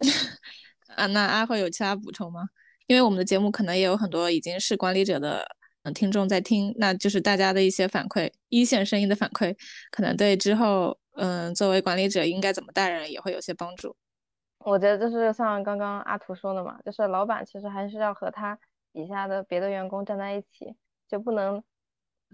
[0.96, 2.50] 啊，那阿慧有其他补充吗？
[2.86, 5.48] 因为我们的节目可能也有很多已经是管理者的
[5.84, 9.56] 嗯听众在听，那就是大家的一些反馈，一线声音的反馈，
[9.90, 13.96] 可能对之后嗯作为管理者应该怎么带人也会有些帮助。
[14.60, 18.60] 我觉得就是像刚刚阿图说的嘛，就是老板其实还是要和他
[18.92, 20.76] 底下的别的员工站在一起，
[21.08, 21.64] 就不能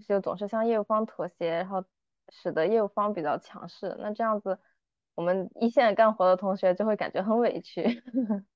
[0.06, 1.84] 就总是向业务方妥协，然后
[2.28, 3.96] 使得业务方比较强势。
[3.98, 4.58] 那这样子，
[5.14, 8.02] 我们一线干活的同学就会感觉很委屈，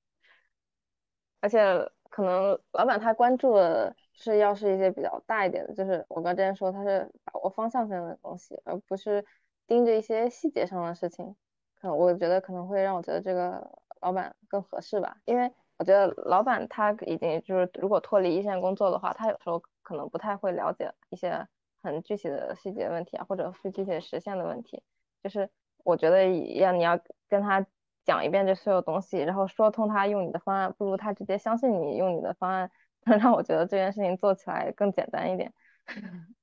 [1.41, 9.25] 而且可能老板他关注的是要是一些比较大一点的，就是我刚之前说他是把握方向性的东西，而不是
[9.67, 11.35] 盯着一些细节上的事情。
[11.75, 21.45] 可能我觉得可能会让我觉得这个老板更合适吧，因为我觉得老板他已经就是如果脱离一线工作的话，他有时候可能不太会了解一些
[21.83, 24.81] 很具体的细节问题啊，或者是具体实现的问题。
[25.21, 25.49] 就是
[25.83, 27.65] 我觉得要你要跟他
[28.05, 32.71] 讲一遍这所有东西，然后说通他用你的方案，不如他直接相信你用你的方案，
[33.05, 35.53] 能让我觉得这件事情做起来更简单一点。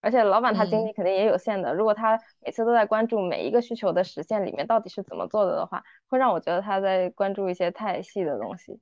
[0.00, 8.78] 而且老板他精力肯定也有限的，如果他每次都在关注每一个需求的实现里面到底是怎么做的的话，会让我觉得他在关注一些太细的东西。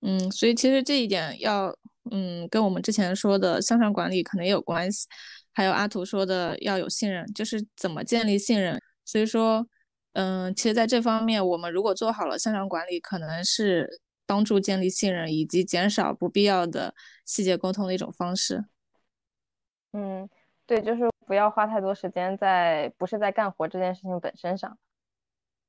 [0.00, 1.76] 嗯，所以其实这一点要，
[2.10, 5.06] 嗯，跟我们之前说的向上管理可能也有关系，
[5.52, 8.80] 还有阿图说的要有信任，就是怎么建立信任。
[9.04, 9.66] 所以说，
[10.12, 16.94] 嗯，其实在这方面，我们如果做好了向上管理，可能是帮助建立信任以及减少不必要的
[17.24, 18.64] 细节沟通的一种方式。
[19.92, 20.28] 嗯，
[20.66, 24.76] 对，就是不要花太多时间在不是在干活这件事情本身上，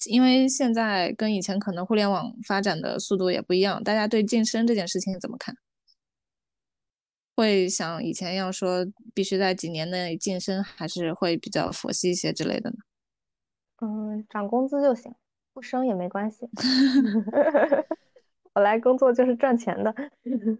[0.07, 5.55] 因为现在跟以前可能互联网发展的速度也不一样，大家对晋升这件事情怎么看？
[7.39, 12.75] 会像以前一样说必须在几年内晋升，还是会比较佛系一些之类的呢？
[13.81, 15.15] 嗯，涨工资就行，
[15.53, 16.49] 不升也没关系。
[18.53, 19.95] 我来工作就是赚钱的。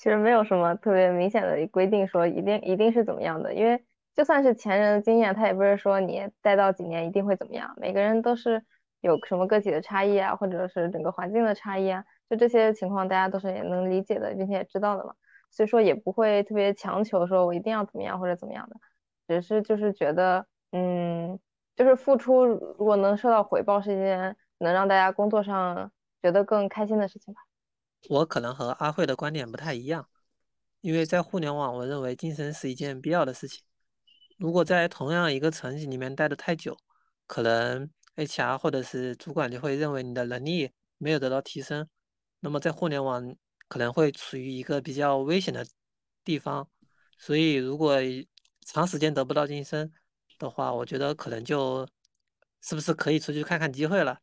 [0.00, 3.84] 其实没有什么特别明显的规定说一定一定是怎么样的，因为
[4.14, 7.74] 就算是前人的经验，他也不是说你待到几年一定会怎么样。
[7.76, 8.64] 每个人都是
[9.02, 15.12] 有什么个体的差异啊，或者是整个环境的差异啊，就这些情况大家都是也能理解的，并且也知道的嘛。
[15.50, 18.76] 所以说也不会特别强求说我一定要怎么样或者怎么样的，
[19.26, 21.38] 只是就是觉得，嗯，
[21.74, 25.90] 就是付出如果能收到回报是一件能让大家工作上
[26.22, 27.40] 觉得更开心的事情吧。
[28.08, 30.08] 我可能和阿慧的观点不太一样，
[30.80, 33.64] 因为在互联网，我认为晋升是一件必要的事情。
[34.38, 36.76] 如果在同样一个层级里面待得太久，
[37.26, 41.88] 可能 HR 或者是主管就会认为你的能力没有得到提升，
[42.40, 43.34] 那么在互联网
[43.68, 45.66] 可能会处于一个比较危险的
[46.24, 46.68] 地方。
[47.18, 47.96] 所以，如果
[48.60, 49.90] 长时间得不到晋升
[50.38, 51.88] 的话，我觉得可能就
[52.60, 54.20] 是不是可以出去看看机会了。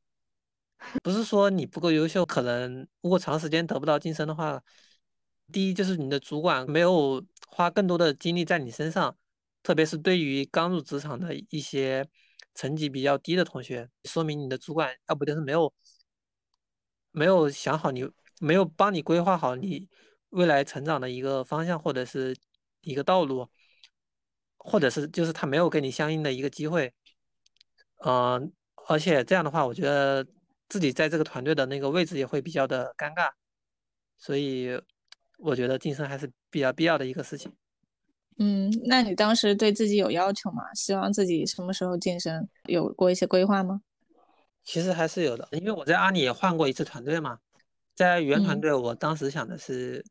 [1.02, 4.62] 不是说你不够优秀，可能如果长时间得不到晋升的话，
[5.52, 9.18] 第一就是你的主管没有花更多的精力在你身上，
[9.64, 12.08] 特别是对于刚入职场的一些
[12.54, 15.74] 成绩比较低的同学，说明你的主管要不就是没有
[17.12, 18.04] 没有想好你，
[18.44, 19.88] 没有帮你规划好你
[20.30, 22.36] 未来成长的一个方向或者是
[22.82, 23.48] 一个道路，
[24.58, 26.94] 或者是就是他没有给你相应的一个机会，
[28.06, 28.52] 嗯，
[28.88, 30.26] 而且这样的话，我觉得。
[30.70, 33.30] 自己在这个团队的那个位置也会比较的尴尬，
[34.18, 34.82] 所以
[35.38, 37.54] 我觉得晋升还是比较必要的一个事情。
[38.40, 40.64] 嗯，那你当时对自己有要求吗？
[40.74, 42.50] 希望自己什么时候晋升？
[42.64, 43.82] 有过一些规划吗？
[44.64, 47.38] 其实还是有的，因为我在阿里也换过一次团队嘛，
[47.96, 50.06] 在原团队，我当时想的是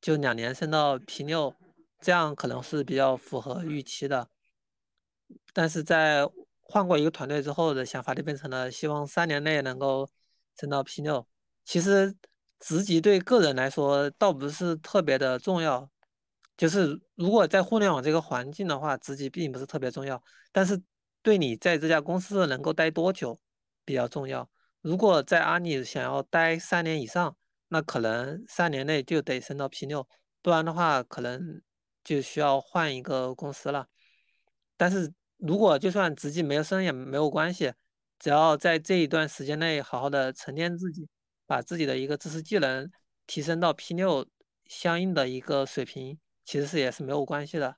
[0.00, 1.54] 就两年升到 P 六，
[2.00, 4.28] 这样可能是比较符合预期的，
[5.52, 6.28] 但是在。
[6.70, 10.06] 换过一个团队之后的想法就变成了希望三年内能够
[10.60, 11.26] 升到 P 六。
[11.64, 12.14] 其实
[12.60, 15.88] 职级对个人来说倒不是特别的重要，
[16.58, 20.22] 就是如果在互联网这个环境的话，职级并不是特别重要。
[20.52, 20.78] 但是
[21.22, 23.40] 对你在这家公司能够待多久
[23.86, 24.46] 比较重要。
[24.80, 27.36] 如果在阿里想要待三年以上，
[27.68, 30.08] 那可能三年内就得升到 P 六，
[30.42, 31.60] 不然的话可能
[32.02, 33.86] 就需要换一个公司了。
[34.76, 35.12] 但是。
[35.40, 37.72] 如果就算职级没有升也没有关系，
[38.18, 41.08] 只要在这一段时间内好好的沉淀自己，
[41.46, 42.90] 把自己的一个知识技能
[43.24, 44.26] 提升到 P 六
[44.66, 47.76] 相应的一个水平，其实是也是没有关系的。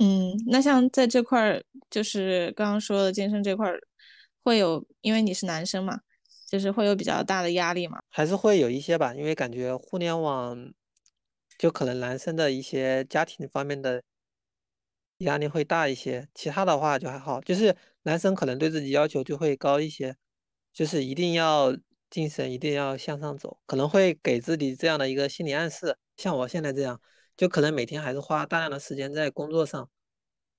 [0.00, 3.80] 嗯，那像在这块儿，就是刚刚说的健身这块儿，
[4.42, 6.00] 会有因为你是男生嘛，
[6.46, 8.00] 就是会有比较大的压力嘛？
[8.08, 10.72] 还是会有一些吧，因为感觉互联网
[11.58, 14.02] 就可能男生的一些家庭方面的。
[15.18, 17.40] 压力会大一些，其他的话就还好。
[17.42, 20.16] 就是男生可能对自己要求就会高一些，
[20.72, 21.76] 就是一定要
[22.10, 25.96] 精神，一定要向上走，可能会给自己这样的一个心理暗示。
[26.16, 27.00] 像我现在这样，
[27.36, 29.88] 就可能每天还是花大量的时间在工作上，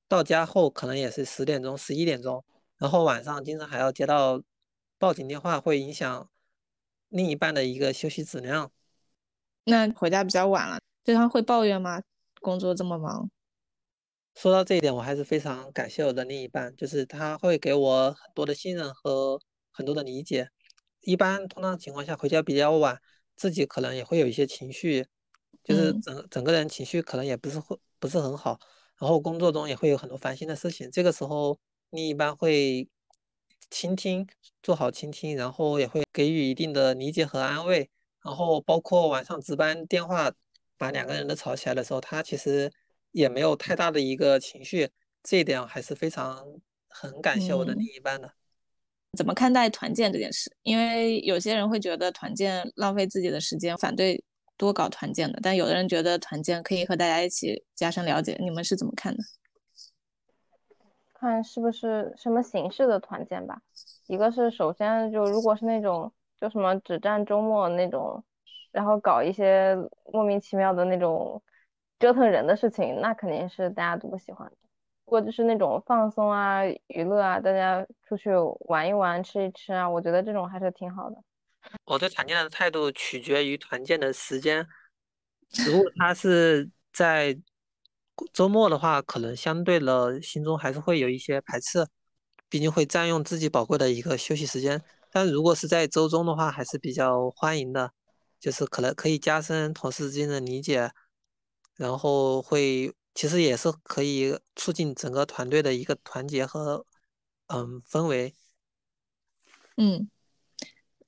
[0.07, 2.45] 到家后可能也是十点钟、十一点钟，
[2.83, 4.43] 然后晚上经常还要接到
[4.97, 6.29] 报警电话，会影响
[7.07, 8.69] 另一半的一个休息质量。
[9.63, 12.01] 那回家比较晚了，对方会抱怨吗？
[12.41, 13.31] 工作这么忙？
[14.35, 19.39] 说到这一点，我还是非常感谢我的另一半，就是他会给我很多的信任和
[19.71, 20.49] 很多的理解。
[20.99, 22.99] 一般通常情况下回家比较晚，
[23.37, 25.07] 自己可能也会有一些情绪，
[25.63, 28.59] 就是整整个人情绪可能也不是会不是很好，
[28.99, 30.91] 然后工作中也会有很多烦心的事情。
[30.91, 31.57] 这个时候
[31.93, 32.89] 另一半会
[33.69, 34.27] 倾听，
[34.63, 37.87] 做好倾听，然后也会给予一定的理解和安慰。
[38.23, 40.31] 然后包括晚上值班电话
[40.75, 42.71] 把两个人都吵起来的时候，他其实
[43.11, 44.89] 也没有太大的一个情绪，
[45.21, 46.43] 这一点还是非常
[46.89, 48.33] 很感谢我的另一半的。
[49.15, 50.51] 怎么看待团建这件事？
[50.63, 54.23] 因为有些人会觉得团建浪费自己的时间，反对
[54.57, 58.35] 多搞团建的；但有的人觉得团建可以和大家一起加深了解。
[58.41, 59.23] 你们是怎么看的？
[61.23, 63.61] 看是不是什么形式的团建吧。
[64.07, 68.21] 一个是首先就如果是那种就什么只占周末那种，
[68.71, 69.73] 然后搞一些
[70.11, 71.41] 莫名其妙的那种
[71.97, 74.57] 折腾人的事情，那肯定是大家都不喜欢的。
[75.05, 78.31] 如果就是那种放松啊、娱乐啊，大家出去
[78.67, 81.15] 玩一玩、吃一吃啊，我觉得这种还是挺好的。
[81.85, 84.67] 我对团建的态度取决于团建的时间。
[85.65, 87.37] 如果他是在
[88.33, 91.87] 周末的话，可能相对的心中还是会有一些排斥，
[92.49, 94.81] 毕竟会占用自己宝贵的一个休息时间。
[95.11, 97.91] 但如果是在周中的话，还是比较欢迎的，
[98.39, 100.91] 就是可能可以加深同事之间的理解，
[101.75, 102.93] 然后会。
[103.15, 106.83] 其实也是可以促进整个团队的一个团结和
[107.45, 108.33] 嗯氛围。
[109.77, 110.09] 嗯，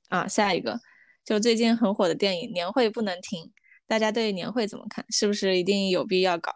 [0.09, 0.79] 啊，下一个
[1.23, 3.45] 就最近很火的电影《年会不能停》，
[3.87, 5.03] 大家对年会怎么看？
[5.09, 6.53] 是不是一定有必要搞？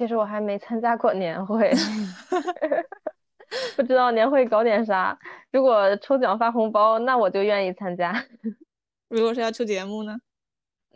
[0.00, 1.70] 其实我还没参加过年会，
[3.76, 5.18] 不知道年会搞点啥。
[5.52, 8.14] 如果抽奖发红包，那我就愿意参加。
[9.08, 10.18] 如果是要出节目呢？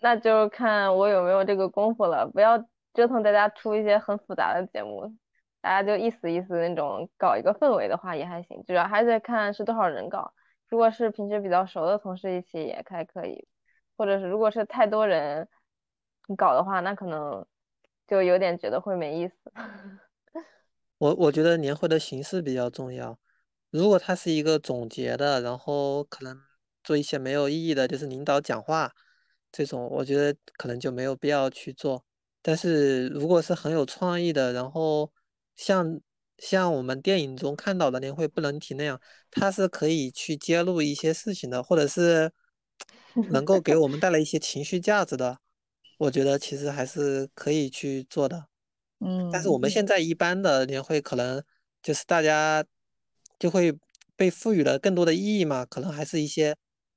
[0.01, 2.57] 那就看我有没有这个功夫了，不要
[2.95, 5.15] 折腾大家出一些很复杂的节目，
[5.61, 10.33] 大家就意思意思那种搞一个氛围的话也还行，主要还得看是多少人搞。
[10.71, 13.47] 如果是平时比较熟的同事一起也还可以，
[13.99, 15.47] 或者是如果是太多人
[16.39, 17.45] 搞的话，那可能
[18.07, 19.35] 就有点觉得会没意思。
[20.99, 23.19] 我我觉得年会的形式比较重要，
[23.71, 26.41] 如果它是一个总结的，然后可能
[26.83, 28.93] 做一些没有意义的，就是领导讲话。
[29.51, 32.05] 这种我觉得可能就没有必要去做，
[32.43, 35.13] 但是如果是很有创意的，然后
[35.55, 36.01] 像
[36.39, 39.01] 像我们电影中看到的年会不能停那样，
[39.31, 42.33] 它是可以去揭露一些事情的，或者是
[43.31, 45.39] 能够给我们带来一些情绪价值的，
[45.99, 48.47] 我觉得其实还是可以去做的。
[49.01, 51.43] 嗯，但是我们现在一般的年会可能
[51.83, 52.65] 就是大家
[53.39, 53.77] 就会
[54.17, 56.57] 被赋予了更多的意义嘛，可能还是一些。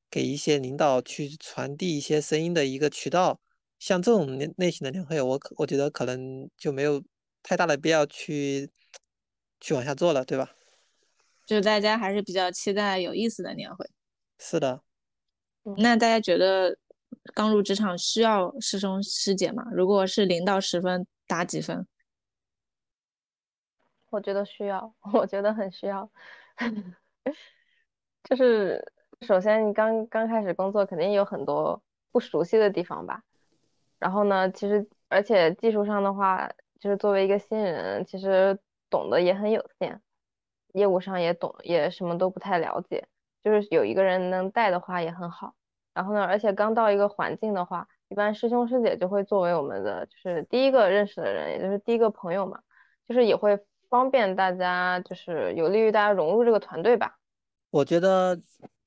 [0.09, 3.41] 给一些领导去传递一些声音的一个渠道，
[3.77, 7.03] 像这种类类型的年会，我可我觉得可能就没有
[7.43, 8.71] 太大的必要去
[9.59, 10.55] 去往下做了，对吧？
[11.45, 13.85] 就是大家还是比较期待有意思的年会。
[14.39, 14.81] 是的。
[15.75, 16.77] 那大家觉得
[17.33, 19.67] 刚入职场需要师兄师姐吗？
[19.71, 21.87] 如果是零到十分，打几分？
[24.09, 26.09] 我觉得需要， 我觉得很需要，
[28.23, 28.93] 就是。
[29.21, 31.81] 首先，你刚刚开始工作，肯定有很多
[32.11, 33.23] 不熟悉的地方吧。
[33.97, 36.47] 然后呢，其实而且技术上的话，
[36.79, 38.59] 就是作为一个新人，其实
[38.91, 39.99] 懂得也很有限，
[40.73, 43.07] 业务上也懂，也什么都不太了解。
[43.43, 45.55] 就是有一个人能带的话也很好。
[45.97, 52.59] 然后呢，而且刚到一个环境的话，一般师兄师姐就会作为我们的就是第一个认识的人，也就是第一个朋友嘛，
[53.07, 53.57] 就是也会
[53.89, 57.17] 方便大家，就是有利于大家融入这个团队吧。
[57.71, 58.39] 我觉得。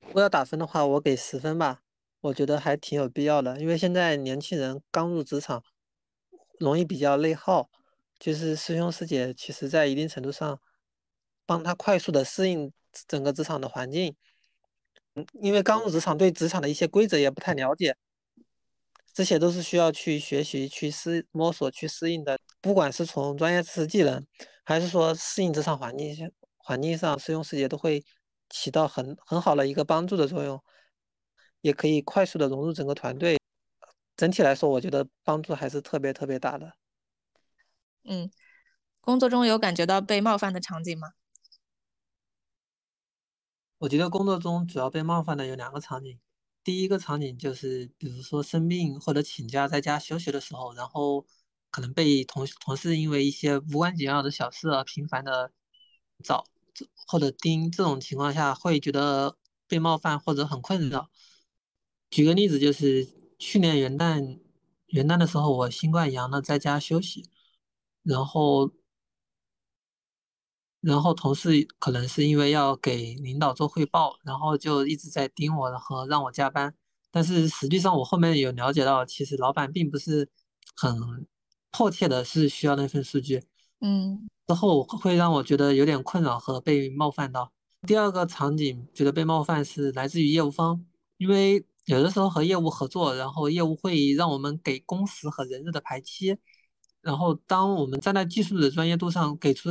[0.06, 1.82] 如果要打分的话，我给十分吧。
[2.22, 5.62] 我觉得还挺有必要的，因为现在年轻人刚入职场，
[6.58, 7.68] 容易比较内耗。
[8.18, 10.58] 就是师兄师姐，其实在一定程度上
[11.46, 12.72] 帮他快速的适应
[13.06, 14.16] 整个职场的环境。
[15.14, 17.96] 嗯，因为刚入职场，对职场的一些规则也不太了解，
[19.12, 22.38] 这些都是需要去学习、去适摸索、去适应的。
[22.60, 24.24] 不管是从专业知识技能，
[24.64, 28.02] 还是说适应职场环境环境上，师兄师姐都会。
[28.52, 30.60] 起到很很好的一个帮助的作用，
[31.60, 33.38] 也可以快速的融入整个团队。
[34.16, 36.72] 整体来说，我觉得帮助还是特别特别大的。
[38.02, 38.28] 嗯，
[39.00, 41.12] 工作中有感觉到被冒犯的场景吗？
[43.80, 46.20] 我觉得工作中主要被冒犯的有两个场景。
[46.62, 51.24] 第一个场景就是，比如说生病或者请假在家休息的时候，然后
[51.70, 55.50] 可能被同同事因为一些无关紧要的小事而频繁的
[56.22, 56.44] 找。
[57.08, 61.10] 或者盯这种情况下会觉得被冒犯或者很困扰。
[62.10, 63.06] 举个例子，就是
[63.38, 64.38] 去年元旦
[64.86, 67.28] 元旦的时候，我新冠阳了，在家休息，
[68.02, 68.72] 然后
[70.80, 76.74] 然后同事可能是因为要给领导做汇报，然后就一直在盯我和让我加班。
[77.10, 80.28] 但是实际上我后面有了解到，其实老板并不是
[80.76, 81.26] 很
[81.70, 83.42] 迫切的是需要那份数据。
[83.80, 87.52] 嗯，之后会让我觉得有点困扰和被冒犯到。
[87.86, 90.84] 第二个场景觉得被冒犯是来自于业务方，
[91.16, 96.36] 因为有的时候和业务合作，然后业务会让我们给工时和人日的排期，
[97.00, 99.70] 然后当我们站在技术的专业度上给出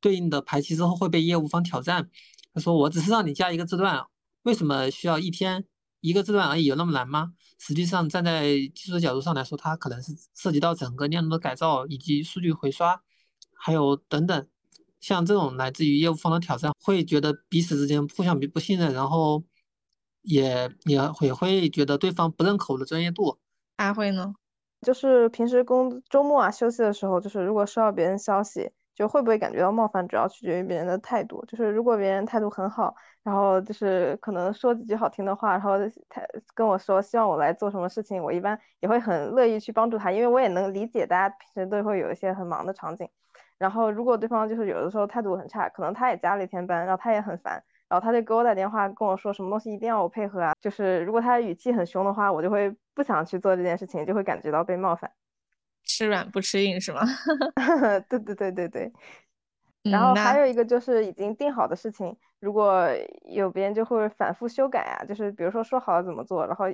[0.00, 2.10] 对应的排期之后，会被业务方挑战。
[2.54, 4.04] 他说：“我只是让你加一个字段，
[4.42, 5.64] 为什么需要一天
[6.00, 6.64] 一个字段而已？
[6.64, 8.44] 有那么难吗？”实际上，站在
[8.74, 13.02] 技术角度上来说，它可能是涉及到整个链路的改造以及数据回刷，
[13.54, 14.48] 还有等等。
[15.00, 19.44] 像这种来自于业务方的挑战，会觉得彼此之间互相不信任，然后
[20.22, 23.38] 也也也会觉得对方不认可我的专业度。
[23.76, 24.32] 阿慧呢？
[24.82, 31.44] 就是平时工周末啊休息的时候，就是如果收到别人消息，就会不会感觉到冒犯，主要取决于别人的态度。
[31.46, 32.92] 就是如果别人态度很好，
[33.22, 35.78] 然后就是可能说几句好听的话，然后
[36.08, 36.20] 他
[36.52, 43.08] 跟我说希望我来做什么事情，我一般也会很乐意去帮助他，因为我也能理解大家平时都会有一些很忙的场景。
[43.56, 50.54] 然后如果对方就是有的时候态度很差，可能他也加了一天班，然后他也很烦，然后他就给我打电话跟我说什么东西一定要我配合啊。
[50.60, 55.12] 就是如果他语气很凶的话，我就会不想去做这件事情，就会感觉到被冒犯。
[55.88, 57.00] 吃软不吃硬是吗？
[58.08, 58.92] 对对对对对。
[59.82, 62.86] 然后还有一个就是已经定好的事情，如果
[63.24, 66.66] 有别人就会反复修改啊，就是比如说说好了怎么做，然后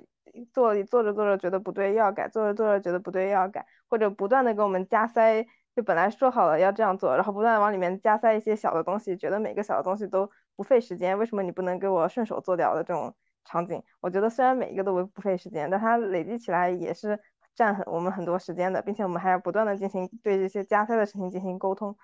[0.53, 5.47] 做做着做着觉得不对又要改，做着做着觉得不对又要改，或者不断的给我们加塞。
[5.77, 13.13] 就本来说好了要这样做，然后不断往里面加塞一些小的东西，觉得每个小的东西都不费时间，为什么你不能给我顺手做掉的这种
[13.45, 13.83] 场景？
[14.01, 17.19] 我觉得虽然每一个都不不费时间，但它累积起来也是
[17.55, 21.97] 占很我们很多时间的，并且我们还要不断的进行对这些加塞的事情进行沟通。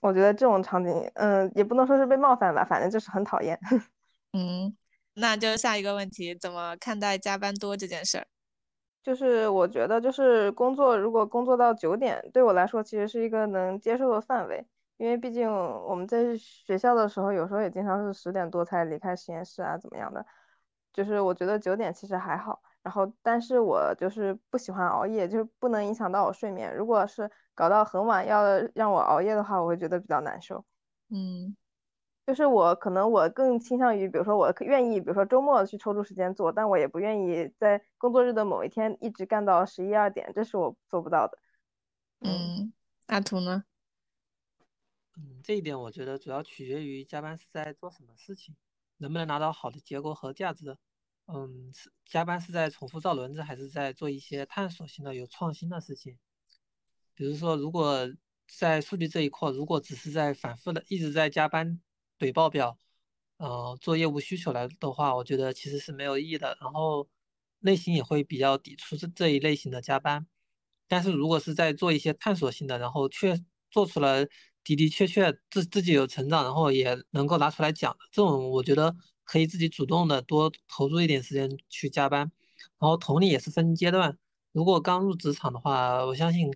[0.00, 3.58] 我觉得这种场景，嗯，也不能说是被冒犯吧，反正就是很讨厌。
[4.32, 4.76] 嗯，
[5.14, 8.26] 那就下一个问题，怎么看待加班多这件事儿？
[9.02, 14.66] 就是我觉得，就是工作如果工作到九点，对我来说其实是一个能接受的范围，
[14.98, 20.26] 因为毕竟我们在学校的时候，有时候也经常是十点多才离开实验室啊，怎么样的。
[20.92, 26.74] 就是我觉得九点其实还好，然后但是我就是不喜欢熬夜，就是不能影响到我睡眠。
[26.74, 28.42] 如果是搞到很晚要
[28.74, 30.64] 让我熬夜的话，我会觉得比较难受。
[31.10, 31.54] 嗯。
[32.26, 41.38] 就是我可能我更倾向于，比如说我愿意，比如说周末去抽出时间做，但我也不愿意在工作日的某一天一直干到十一二点，这是我做不到的。
[42.20, 42.72] 嗯，
[43.08, 43.64] 阿图呢？
[45.18, 48.56] 嗯，这一点我觉得主要取决于加班是在做什么事情，
[48.96, 50.78] 能不能拿到好的结果和价值。
[51.28, 56.18] 嗯，是加班是在重复造轮子，还是在做一些探索性的、有创新的事情？
[57.14, 58.10] 比如说，如果
[58.46, 61.80] 在数据这一块，如果只是在反复的一直在加班。
[62.20, 62.76] 怼报表，
[63.36, 66.58] 呃，做业务需求来的话，我觉得其实是没有意义的。
[66.60, 67.08] 然后
[67.60, 70.26] 内心也会比较抵触这这一类型的加班。
[70.88, 74.28] 但是如果是在做一些探索性的，然后确做出来的
[74.64, 78.92] 的确确自自己有成长，然后也能够拿出来讲的这种，我觉得
[79.28, 82.20] 可以自己主动的多投入一点时间去加班。
[82.80, 84.16] 然后同理也是分阶段，
[84.52, 86.50] 如果刚入职场的话，我相信。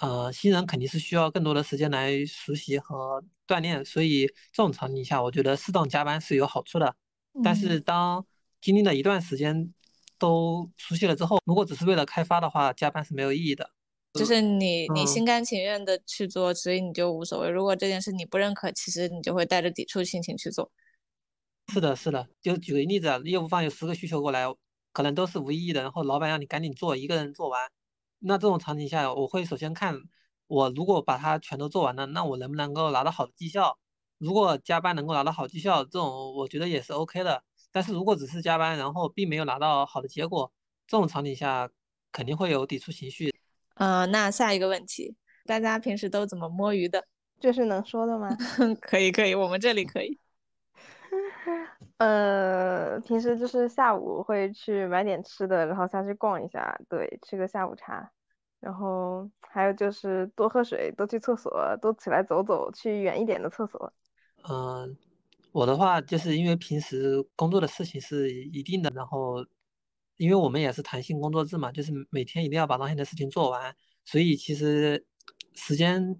[0.00, 6.94] 呃，新人肯定是需要更多的时间来熟悉和锻炼，所以这种场景下，我觉得适当加班是有好处的。
[7.42, 8.24] 但是当
[8.60, 9.74] 经历了一段时间
[10.16, 13.68] 都熟悉了之后，如果只是为了开发的话，加班是没有意义的。
[14.12, 17.48] 就是你你心甘情愿的去做，所以你就无所谓。
[17.50, 20.70] 如果这件事你不认可，其实你就会带着抵触心情去做。
[21.72, 22.26] 是的，是的。
[22.40, 24.44] 就举个例子，业务方有十个需求过来，
[24.92, 27.70] 可能都是无意义的，然后老板让你赶紧做，一个人做完。
[28.20, 30.00] 那这种场景下，我会首先看
[30.46, 33.78] 我如果把它全都做完了，那我能不能够拿到好的绩效？
[34.16, 37.44] 如果加班能够拿到好绩效，这种我觉得也是 OK 的。
[37.70, 40.50] 但是如果只是加班，然后并没有拿到好的结果，
[40.86, 41.68] 这种场景下
[42.10, 43.32] 肯定会有抵触情绪。
[43.74, 45.14] 嗯，那下一个问题，
[45.44, 47.06] 大家平时都怎么摸鱼的？
[47.38, 48.34] 这是能说的吗？
[48.80, 50.18] 可以，可以，我们这里可以。
[51.98, 58.08] 呃，平时就是下午会去买点吃的，然后下去逛一下，对，吃个下午茶，
[58.60, 63.92] 然后还有就是多喝水，多去厕所，多起来走走，去远一点的厕所。
[64.48, 64.96] 嗯，
[65.50, 69.44] 我的话就是因为平时工作的事情是一定的，然后
[70.18, 73.74] 因为我们也是弹性工作制嘛，就是每天一定要把当天的事情做完，
[74.04, 75.04] 所以其实
[75.54, 76.16] 时间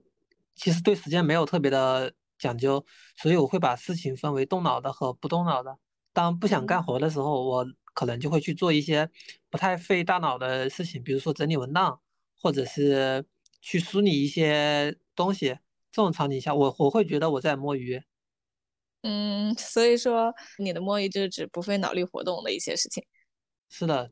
[0.57, 2.12] 其实对时间没有特别的。
[2.39, 2.84] 讲究，
[3.16, 5.78] 所以我会把事情分为动脑的和不动脑的。
[6.12, 9.09] 当不想干活的时候，我可能就会去做一些
[9.51, 12.01] 不太费大脑的事情，比如说整理文档，
[12.41, 13.24] 或者是
[13.61, 15.59] 去梳理一些东西。
[15.93, 18.03] 这种场景下，我我会觉得我在摸鱼。
[19.03, 23.05] 嗯，所以说你的摸鱼就是指不费脑力活动的一些事情。
[23.68, 24.11] 是的，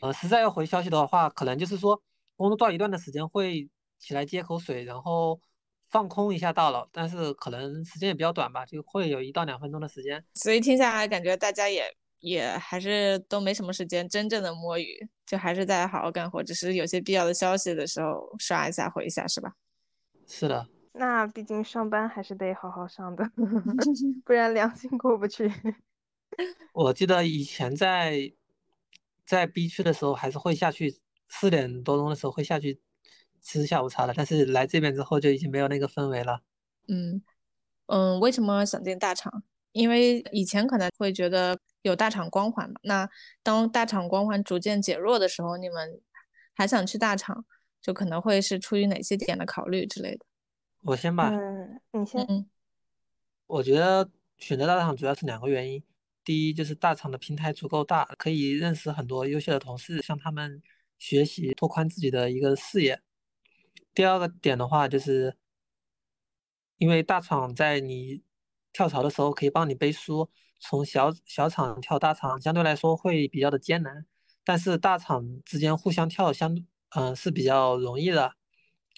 [0.00, 2.02] 呃，实在要回消息的话，可能就是说
[2.36, 5.40] 工作到一段的时间会起来接口水，然后。
[5.90, 10.24] 放空一下大脑，但是可能时间也比较短吧，就会有一到两分钟的时间。
[10.34, 11.84] 所以听下来，感觉大家也
[12.20, 19.52] 也还是都没什么时间真正的摸鱼，就还是在好好干活，只是有些必要的消息的时候刷一下回一下，是吧？
[20.26, 20.66] 是的。
[20.92, 23.24] 那毕竟上班还是得好好上的，
[24.24, 25.50] 不然良心过不去。
[26.72, 28.32] 我记得以前在
[29.24, 32.80] 在 B 区的时候，还是会下去四点多钟的时候会下去
[33.46, 36.42] 吃下午茶了，但是来这边之后就已经没有那个氛围了。
[36.88, 37.22] 嗯
[37.86, 39.44] 嗯，为什么想进大厂？
[39.70, 42.74] 因为以前可能会觉得有大厂光环嘛。
[42.82, 43.08] 那
[43.44, 46.00] 当大厂光环逐渐减弱的时候，你们
[46.54, 47.44] 还想去大厂，
[47.80, 50.26] 就可能会是出于哪些点的考虑之类的？
[50.82, 52.24] 我先吧，嗯，你先。
[52.28, 52.50] 嗯，
[53.46, 55.80] 我觉得选择大厂主要是两个原因，
[56.24, 60.60] 第一就是大厂的平台足够大，可以认识很多优秀的同事，向他们
[60.98, 63.00] 学习，拓宽自己的一个视野。
[63.96, 65.34] 第二个点的话，就是
[66.76, 68.22] 因为大厂在你
[68.70, 70.28] 跳槽的时候可以帮你背书，
[70.60, 74.04] 从小小厂跳大厂相对来说会比较的艰难，
[74.44, 76.54] 但是大厂之间互相跳相
[76.90, 78.34] 嗯是比较容易的。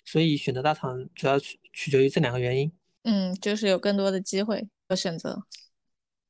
[0.04, 2.72] 所以选择大厂主要取取决于这两个原因。
[3.04, 5.44] 嗯，就是有更多的机会和选择。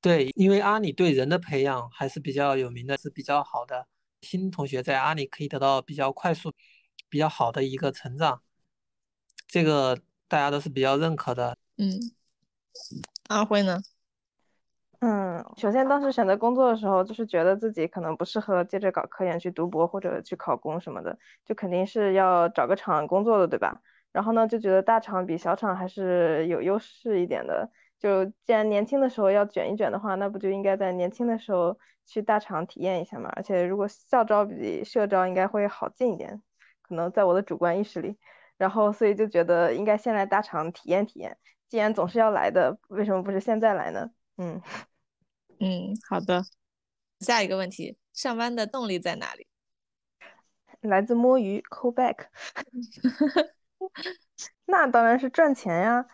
[0.02, 3.86] 对，因为阿里对人的培养还是比较有名的，是比较好的。
[4.20, 6.52] 新同学在阿里可以得到比较快速、
[7.08, 8.42] 比较好的一个成长，
[9.48, 11.56] 这个大家都是比较认可的。
[11.78, 11.98] 嗯，
[13.28, 13.80] 阿辉呢？
[15.00, 23.80] 嗯，首先当时选择工作的时候，就是觉得自己可能不适合接着搞科研去读博或者去考公什么的，就肯定是要找个厂工作的，对吧？
[24.12, 27.70] 然后呢，就觉得大厂比小厂还是有优势一点的。
[28.00, 33.30] 就既然年轻的时候要卷一卷的话，那不就应该在年轻的时候去大厂体验一下嘛？
[33.36, 36.42] 而且如果校招比社招应该会好进一点，
[36.82, 38.16] 可能在我的主观意识里。
[38.58, 41.38] 然后所以就觉得应该先来大厂体验体验。
[41.68, 44.10] 既然总是要来的，为什么不是现在来呢？
[44.36, 44.60] 嗯
[45.60, 46.44] 嗯，好的。
[47.20, 49.46] 下一个问题，上班的动力在哪里？
[50.82, 52.26] 来自摸鱼，call back。
[54.66, 56.06] 那当然是赚钱呀！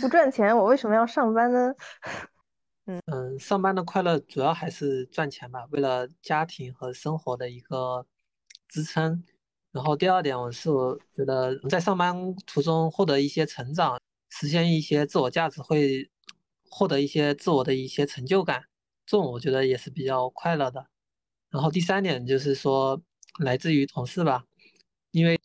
[0.00, 1.74] 不赚钱，我为什么要上班呢？
[2.86, 8.06] 嗯嗯，上班的快乐主要还是赚钱吧，为了家庭和生活的一个
[8.68, 9.24] 支撑。
[9.72, 12.14] 然后第二点，我是我觉得在上班
[12.46, 14.00] 途中获得一些成长，
[14.30, 16.08] 实现一些自我价值会。
[16.74, 18.64] 获得一些自我的一些成就感，
[19.04, 20.86] 这种我觉得也是比较快乐的。
[21.50, 22.98] 然后第三点就是说，
[23.40, 24.46] 来自于同事吧，
[25.10, 25.38] 因为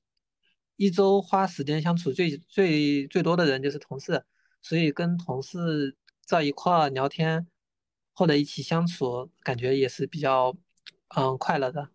[0.78, 4.24] 一周花时间相处最最最多的人就是同事，
[4.62, 7.46] 所以跟同事在一块聊天
[8.14, 10.56] 或者一起相处，感觉也是比较
[11.10, 11.90] 嗯快乐的。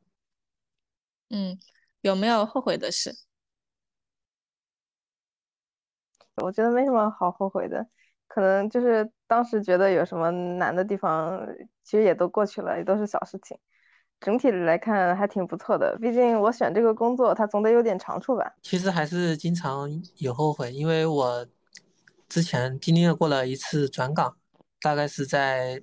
[1.31, 1.59] 嗯，
[2.03, 3.17] 有没有后悔的事？
[6.37, 7.87] 我觉得没什么好后悔的。
[8.27, 11.47] 可能就是当时觉得有什么难的地方，
[11.85, 13.59] 其实也都过去了，也都是小事情。
[14.21, 18.55] 整体来看还挺不错的，毕竟我选这个工作，它总得有点长处吧。
[18.63, 21.47] 其实还是经常有后悔，因为我
[22.29, 24.37] 之前经历了过了一次转岗，
[24.81, 25.83] 大概是在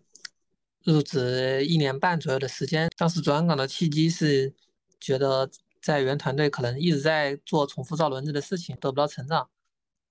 [0.83, 2.89] 入职一年半左右的时间。
[2.97, 4.53] 当时转岗的契机是
[4.99, 5.51] 觉得
[5.81, 9.49] 在原团队可能一直在做重复造轮子的事情，得不到成长。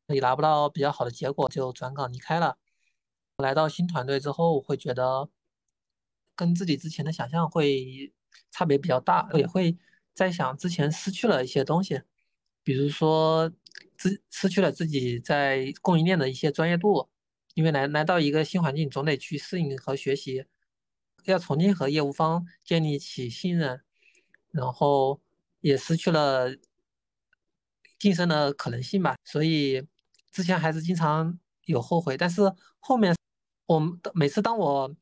[0.09, 2.57] 也拿不到比较好的结果，就转岗离开了。
[3.37, 5.29] 来到新团队之后，会觉得
[6.35, 8.11] 跟自己之前的想象会
[8.51, 9.77] 差别比较大，也会
[10.15, 12.01] 在想之前失去了一些东西，
[12.63, 13.53] 比如说
[13.99, 17.11] 自失去了自己在供应链的一些专业度，
[17.53, 20.47] 因为来来到一个新环境，总得去适应和学习，
[21.25, 23.83] 要重新和业务方建立起信任，
[24.51, 25.21] 然后
[25.69, 26.49] 也失去了
[27.99, 29.87] 晋升的可能性吧，所以。
[30.31, 32.43] 之前还是经常有后悔，但是
[32.79, 33.17] 后面，
[33.67, 33.81] 我
[34.15, 34.95] 每次当我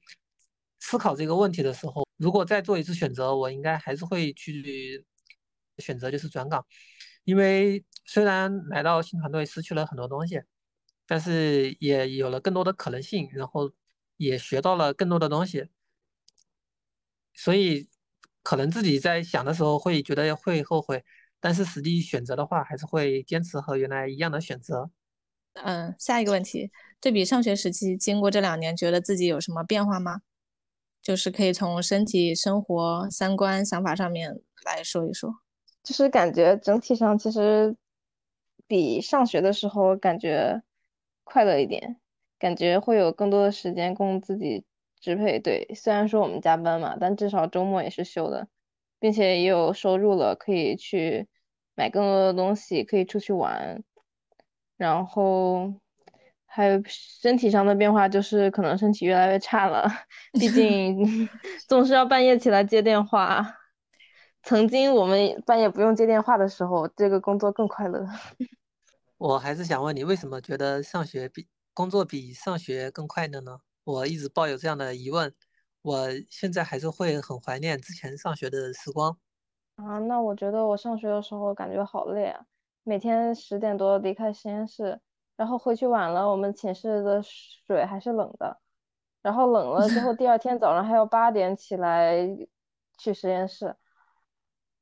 [0.78, 5.04] 思考这个问题的时候，如果再做一次选择，我应该还是会去
[5.78, 6.64] 选择就是转岗，
[7.24, 10.40] 因为虽然来到新团队失去了很多东西，
[11.06, 13.70] 但是也有了更多的可能性，然后
[14.16, 15.68] 也学到了更多的东西，
[17.34, 17.88] 所以
[18.47, 21.03] 可能自己在想的时候会觉得会后悔，
[21.40, 24.88] 但是实际选择的话，还是会坚持和原来一样的选择。
[25.55, 26.70] 嗯，下一个问题，
[27.01, 30.20] 对比上学时期，经过这两年，觉得自己有什么变化吗？
[31.03, 35.40] 就是可以从身体、生活、三观、想法上面来说一说。
[35.82, 37.74] 就是感觉整体上其实
[38.68, 40.62] 比上学的时候感觉
[41.24, 41.97] 快乐一点，
[42.38, 44.64] 感觉会有更多的时间供自己
[45.07, 45.38] 支配。
[45.38, 48.48] 对，虽然说我们加班嘛，但至少周末也是休的，
[48.98, 51.28] 并且也有收入了，可以去
[51.76, 53.84] 买更多的东西，可以出去玩。
[54.76, 55.72] 然后
[56.44, 59.88] 还有身体上的变化，就是可能身体越来越差了，
[60.38, 61.28] 毕竟
[61.68, 63.59] 总是要半夜起来接电话。
[64.42, 68.04] 曾经我们半夜不用接电话的时候，这个工作更快乐。
[69.18, 73.61] 我还是想问你，为什么觉得上学比工作比上学更快乐呢？
[73.87, 75.32] 我一直抱有这样的疑问，
[75.82, 79.16] 我现在还是会很怀念之前上学的时光。
[79.76, 82.45] 啊，那我觉得我上学的时候感觉好累啊，
[82.82, 85.01] 每天十点多离开实验室，
[85.37, 88.59] 然后回去晚了，我们寝室的水还是冷的，
[89.22, 92.26] 然后冷了之后， 第二天早上还要八点起来
[92.99, 93.76] 去实验室。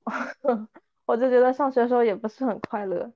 [1.05, 3.13] 我就觉得上学的时候也不是很快乐。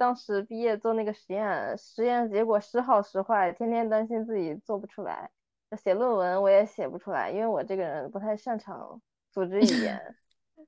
[0.00, 5.28] 当时毕业做那个实验，实验结果时好时坏，天天担心自己做不出来。
[5.76, 8.98] 写论文我也写不出来，因为我这个人不太擅长
[9.30, 10.00] 组织语言。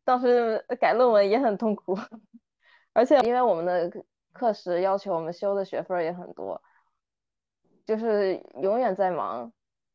[0.05, 1.97] 当时改论文也很痛苦，
[2.93, 3.91] 而且因为我们的
[4.35, 6.61] 课时要求我们修的学分也很多，
[7.87, 9.51] 就是永远在忙。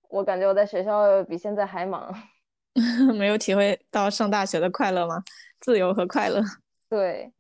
[0.10, 2.12] 我感觉我在学校比现在还忙。
[3.16, 5.22] 没有体会到上大学的快乐吗？
[5.60, 6.42] 自由和快乐。
[6.90, 7.32] 对，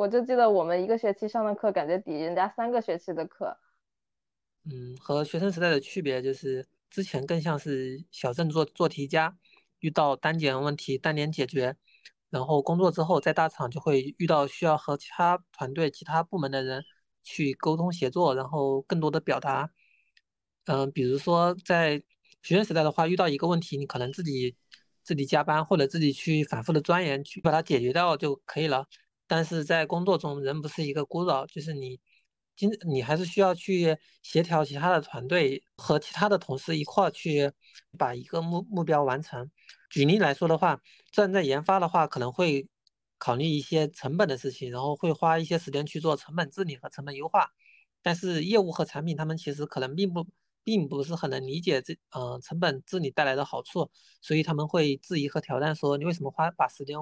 [0.00, 3.54] 我就记得我们一个学期上的课，感觉抵人家三个学期的课。
[4.64, 9.36] 嗯，和学生时代的区别就是，之前更像是小镇做做题家，
[9.80, 11.76] 遇到单点问题单点解决，
[12.30, 16.82] 然后工作之后在大厂就会遇到需要和其他团队、其他部门的人
[17.22, 19.70] 去沟通协作，然后更多的表达。
[20.64, 22.02] 嗯，比如说在。
[22.42, 24.56] 学生时代的话，遇到一个问题，你可能自己
[25.02, 28.86] 自己加班或者自己去反复的钻研，去把它解决掉就可以了。
[29.30, 32.00] 但是在工作中，人不是一个孤岛，就是你
[32.56, 37.52] 今你还是需要去协调其他的团队和其他的同事一块儿去
[37.96, 39.48] 把一个目目标完成。
[39.88, 40.80] 举例来说的话，
[41.12, 42.66] 站在研发的话，可能会
[43.18, 47.50] 考虑一些成本的事情，然后会花一些时间去做成本治理和成本优化。
[48.02, 50.26] 但是业务和产品他们其实可能并不。
[50.62, 56.98] 并不是很能理解这呃成本治理带来的好处，所以他们会质疑和挑战说你为什么花把时间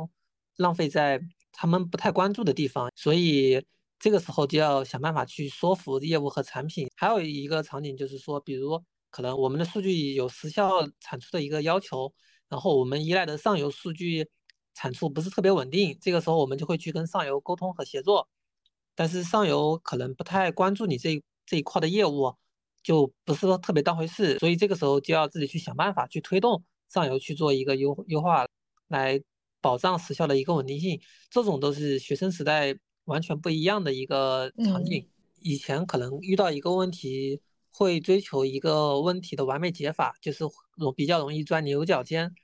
[0.57, 1.21] 浪费在
[1.61, 2.89] 他们不太关注的地方？
[2.95, 3.61] 所以
[3.99, 6.89] 这个时候就要想办法去说服业务和产品。
[6.95, 8.81] 还有一个场景就是说，比如
[9.11, 12.13] 可能我们的数据有时效产出的一个要求，
[12.49, 14.29] 然后我们依赖的上游数据
[14.73, 18.29] 产出不是特别稳定，这个时候我们就会去跟上游沟通和协作，
[18.95, 22.33] 但是上游可能不太关注你这这一块的业务。
[22.81, 28.47] 就不是说特别当回事，所以这个时候就要自己去想办法去推动上游去做一个优优化，
[28.87, 29.21] 来
[29.61, 31.01] 保障时效的一个稳定性。
[31.31, 35.09] 这种都是学生时代完全不一样的一个场景。
[35.41, 37.41] 以前可能遇到一个问题，
[37.71, 40.45] 会追求一个问题的完美解法，就是
[40.77, 42.35] 容比较容易钻牛角尖。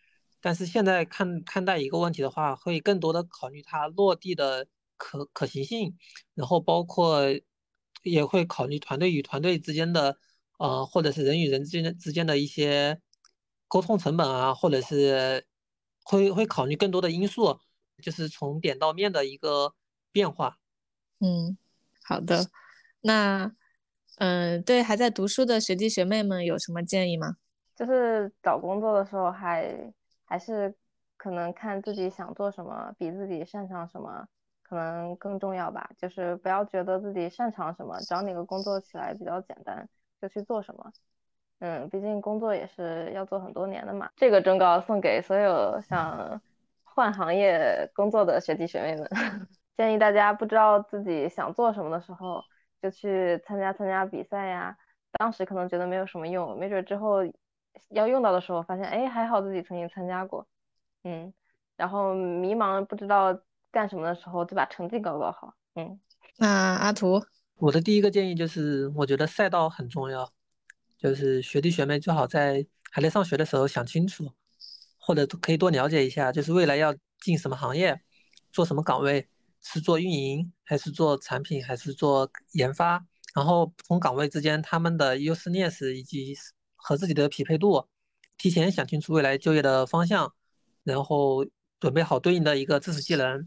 [0.41, 5.97] 但是现在看看待一个问题的话，会更多的考虑它落地的可可行性，
[6.35, 7.23] 然后包括
[8.03, 10.19] 也会考虑团队与团队之间的。
[10.57, 13.01] 呃，或者是人与人之间之间的一些
[13.67, 15.45] 沟通成本啊，或者是
[16.05, 17.59] 会会考虑更多的因素，
[18.01, 19.75] 就是从点到面的一个
[20.13, 20.59] 变化。
[21.19, 21.59] 嗯，
[22.05, 22.49] 好的。
[23.01, 23.53] 那
[24.19, 27.37] 嗯，对还在读书的学弟学妹们有什么建议吗？
[27.75, 29.93] 就是找工作的时候，还
[30.25, 30.73] 还是
[31.17, 34.27] 可能看自己想做什么，比自己擅长什么
[34.63, 35.91] 可能更重要吧。
[35.99, 39.89] 就是不要觉得自己擅长什么，找哪个工作起来比较简单。
[40.23, 40.91] 就去做什么，
[41.61, 44.11] 嗯，毕竟工作也是要做很多年的嘛。
[44.17, 46.41] 这个忠告送给所有想
[46.83, 49.09] 换行业工作的学弟学妹们，
[49.77, 52.43] 建议大家不知道自己想做什么的时候，
[52.83, 54.77] 就去参加参加比赛呀。
[55.19, 57.19] 当时可能觉得没有什么用，没准之后
[57.91, 60.47] 要用到的时候，发现哎，还好自己曾经参加过，
[61.05, 61.33] 嗯。
[61.77, 63.37] 然后迷茫不知道
[63.73, 65.99] 干什么的时候，就把成绩搞搞好，嗯。
[66.37, 67.23] 那阿图。
[67.57, 70.29] 我的第一个建议就是，我觉得赛道很重要，
[71.05, 74.33] 就是学弟学妹最好在还在上学的时候想清楚，
[74.99, 78.01] 或者可以多了解一下，就是未来要进什么行业，
[78.51, 79.29] 做什么岗位，
[79.61, 86.35] 是做运营还是做产品还是做研发，然后不同岗位之间他们的优势劣势以及
[86.75, 87.87] 和自己的匹配度，
[88.39, 90.33] 提前想清楚未来就业的方向，
[90.85, 91.45] 然后
[91.79, 93.47] 准备好对应的一个知识技能，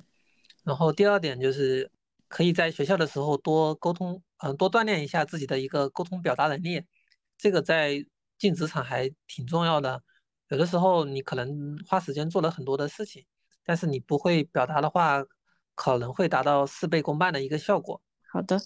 [0.63, 1.89] 然后第二点就是。
[2.29, 6.83] 可以在学校的时候多沟通，嗯，多锻炼一下自己的一个沟通表达能力，
[7.37, 8.05] 这个在
[8.37, 10.01] 进职场还挺重要的。
[10.49, 13.25] 有的时候你可能花时间做了很多的事情，
[13.63, 15.23] 但是你不会表达的话，
[15.75, 18.01] 可能会达到事倍功半的一个效果。
[18.31, 18.59] 好的，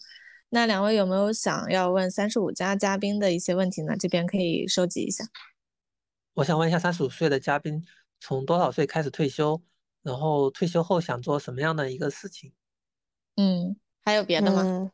[0.50, 3.96] 那两位有没有想要问三十五加嘉宾的一些问题呢？
[3.98, 5.24] 这边可以收集一下。
[6.34, 7.84] 我想问一下三十五岁的嘉宾，
[8.20, 9.62] 从多少岁开始退休？
[10.04, 12.54] 然后退休后想做什么样的一个事情？
[13.36, 14.92] 嗯，还有别的吗？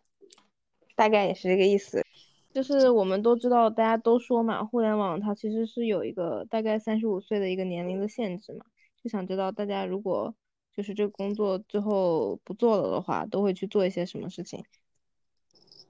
[0.95, 2.05] 大概也是这个意思。
[2.57, 8.65] 就是我们都知道，大家都说嘛，互联网它其实是有一个大概三十五岁的一个年龄的限制嘛。
[8.99, 10.33] 就想知道大家如果
[10.75, 14.65] 就是这个工作最后不做了的话，都会去做一些什么事情。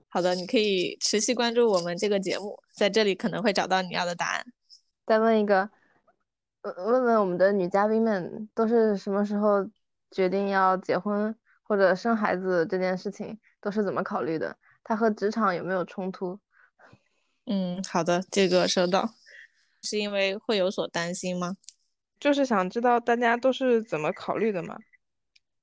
[0.10, 4.46] 好的，你可以持续关注我们这个节目，在这里可能会找到你要的答案。
[5.06, 5.70] 再问一个，
[6.64, 9.66] 问问问我们的女嘉宾们，都是什么时候
[10.12, 14.58] 决定要结婚或者生孩子这件事情，都是怎么考虑的？
[14.84, 16.38] 它和职场有没有冲突？
[17.50, 19.16] 嗯，好的，这个收到。
[19.82, 21.56] 是因为会有所担心吗？
[22.20, 24.78] 就是想知道大家都是怎么考虑的嘛。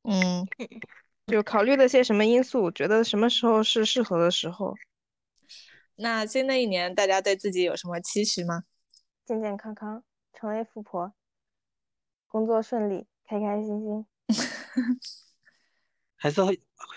[0.05, 0.47] 嗯，
[1.27, 4.75] 就考虑了些什么因素，觉得什么时候是适合的时候。
[5.97, 8.65] 那新的一年，大家对自己有什么期许吗？
[9.27, 11.13] 健健康康，成为富婆，
[12.29, 14.07] 工作顺利，开开心心。
[16.17, 16.41] 还是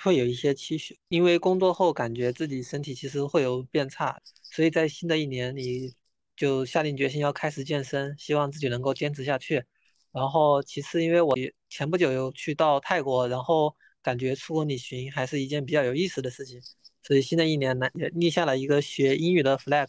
[0.04, 5.94] 会有一些期许，因为工作后感觉自己身体其实会有变差，所以在新的一年里
[6.36, 9.64] 就下定决心要开始健身，希望自己能够坚持下去。
[10.12, 11.36] 然后其次，因为我
[11.70, 16.60] 前不久又去到泰国，然后感觉出国旅行还是一件比较有意思的事情，
[17.04, 19.88] 所以新的一年呢也立下了一个学英语的 flag，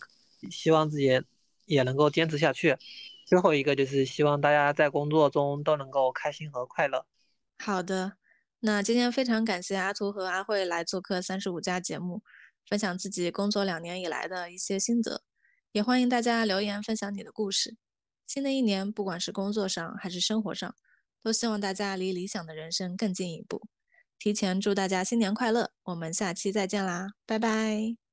[0.50, 1.22] 希望自己
[1.64, 2.76] 也能够坚持下去。
[3.24, 7.06] 最后一个就是希望大家在工作中都能够开心和快乐。
[7.58, 8.17] 好的。
[8.60, 12.22] 那今天非常感谢阿图和阿慧来做客三十五家节目，
[12.68, 15.22] 分享自己工作两年以来的一些心得，
[15.72, 17.76] 也欢迎大家留言分享你的故事。
[18.26, 20.74] 新的一年，不管是工作上还是生活上，
[21.22, 23.68] 都希望大家离理想的人生更进一步。
[24.18, 28.07] 提前祝大家新年快乐，我们下期再见啦，拜拜。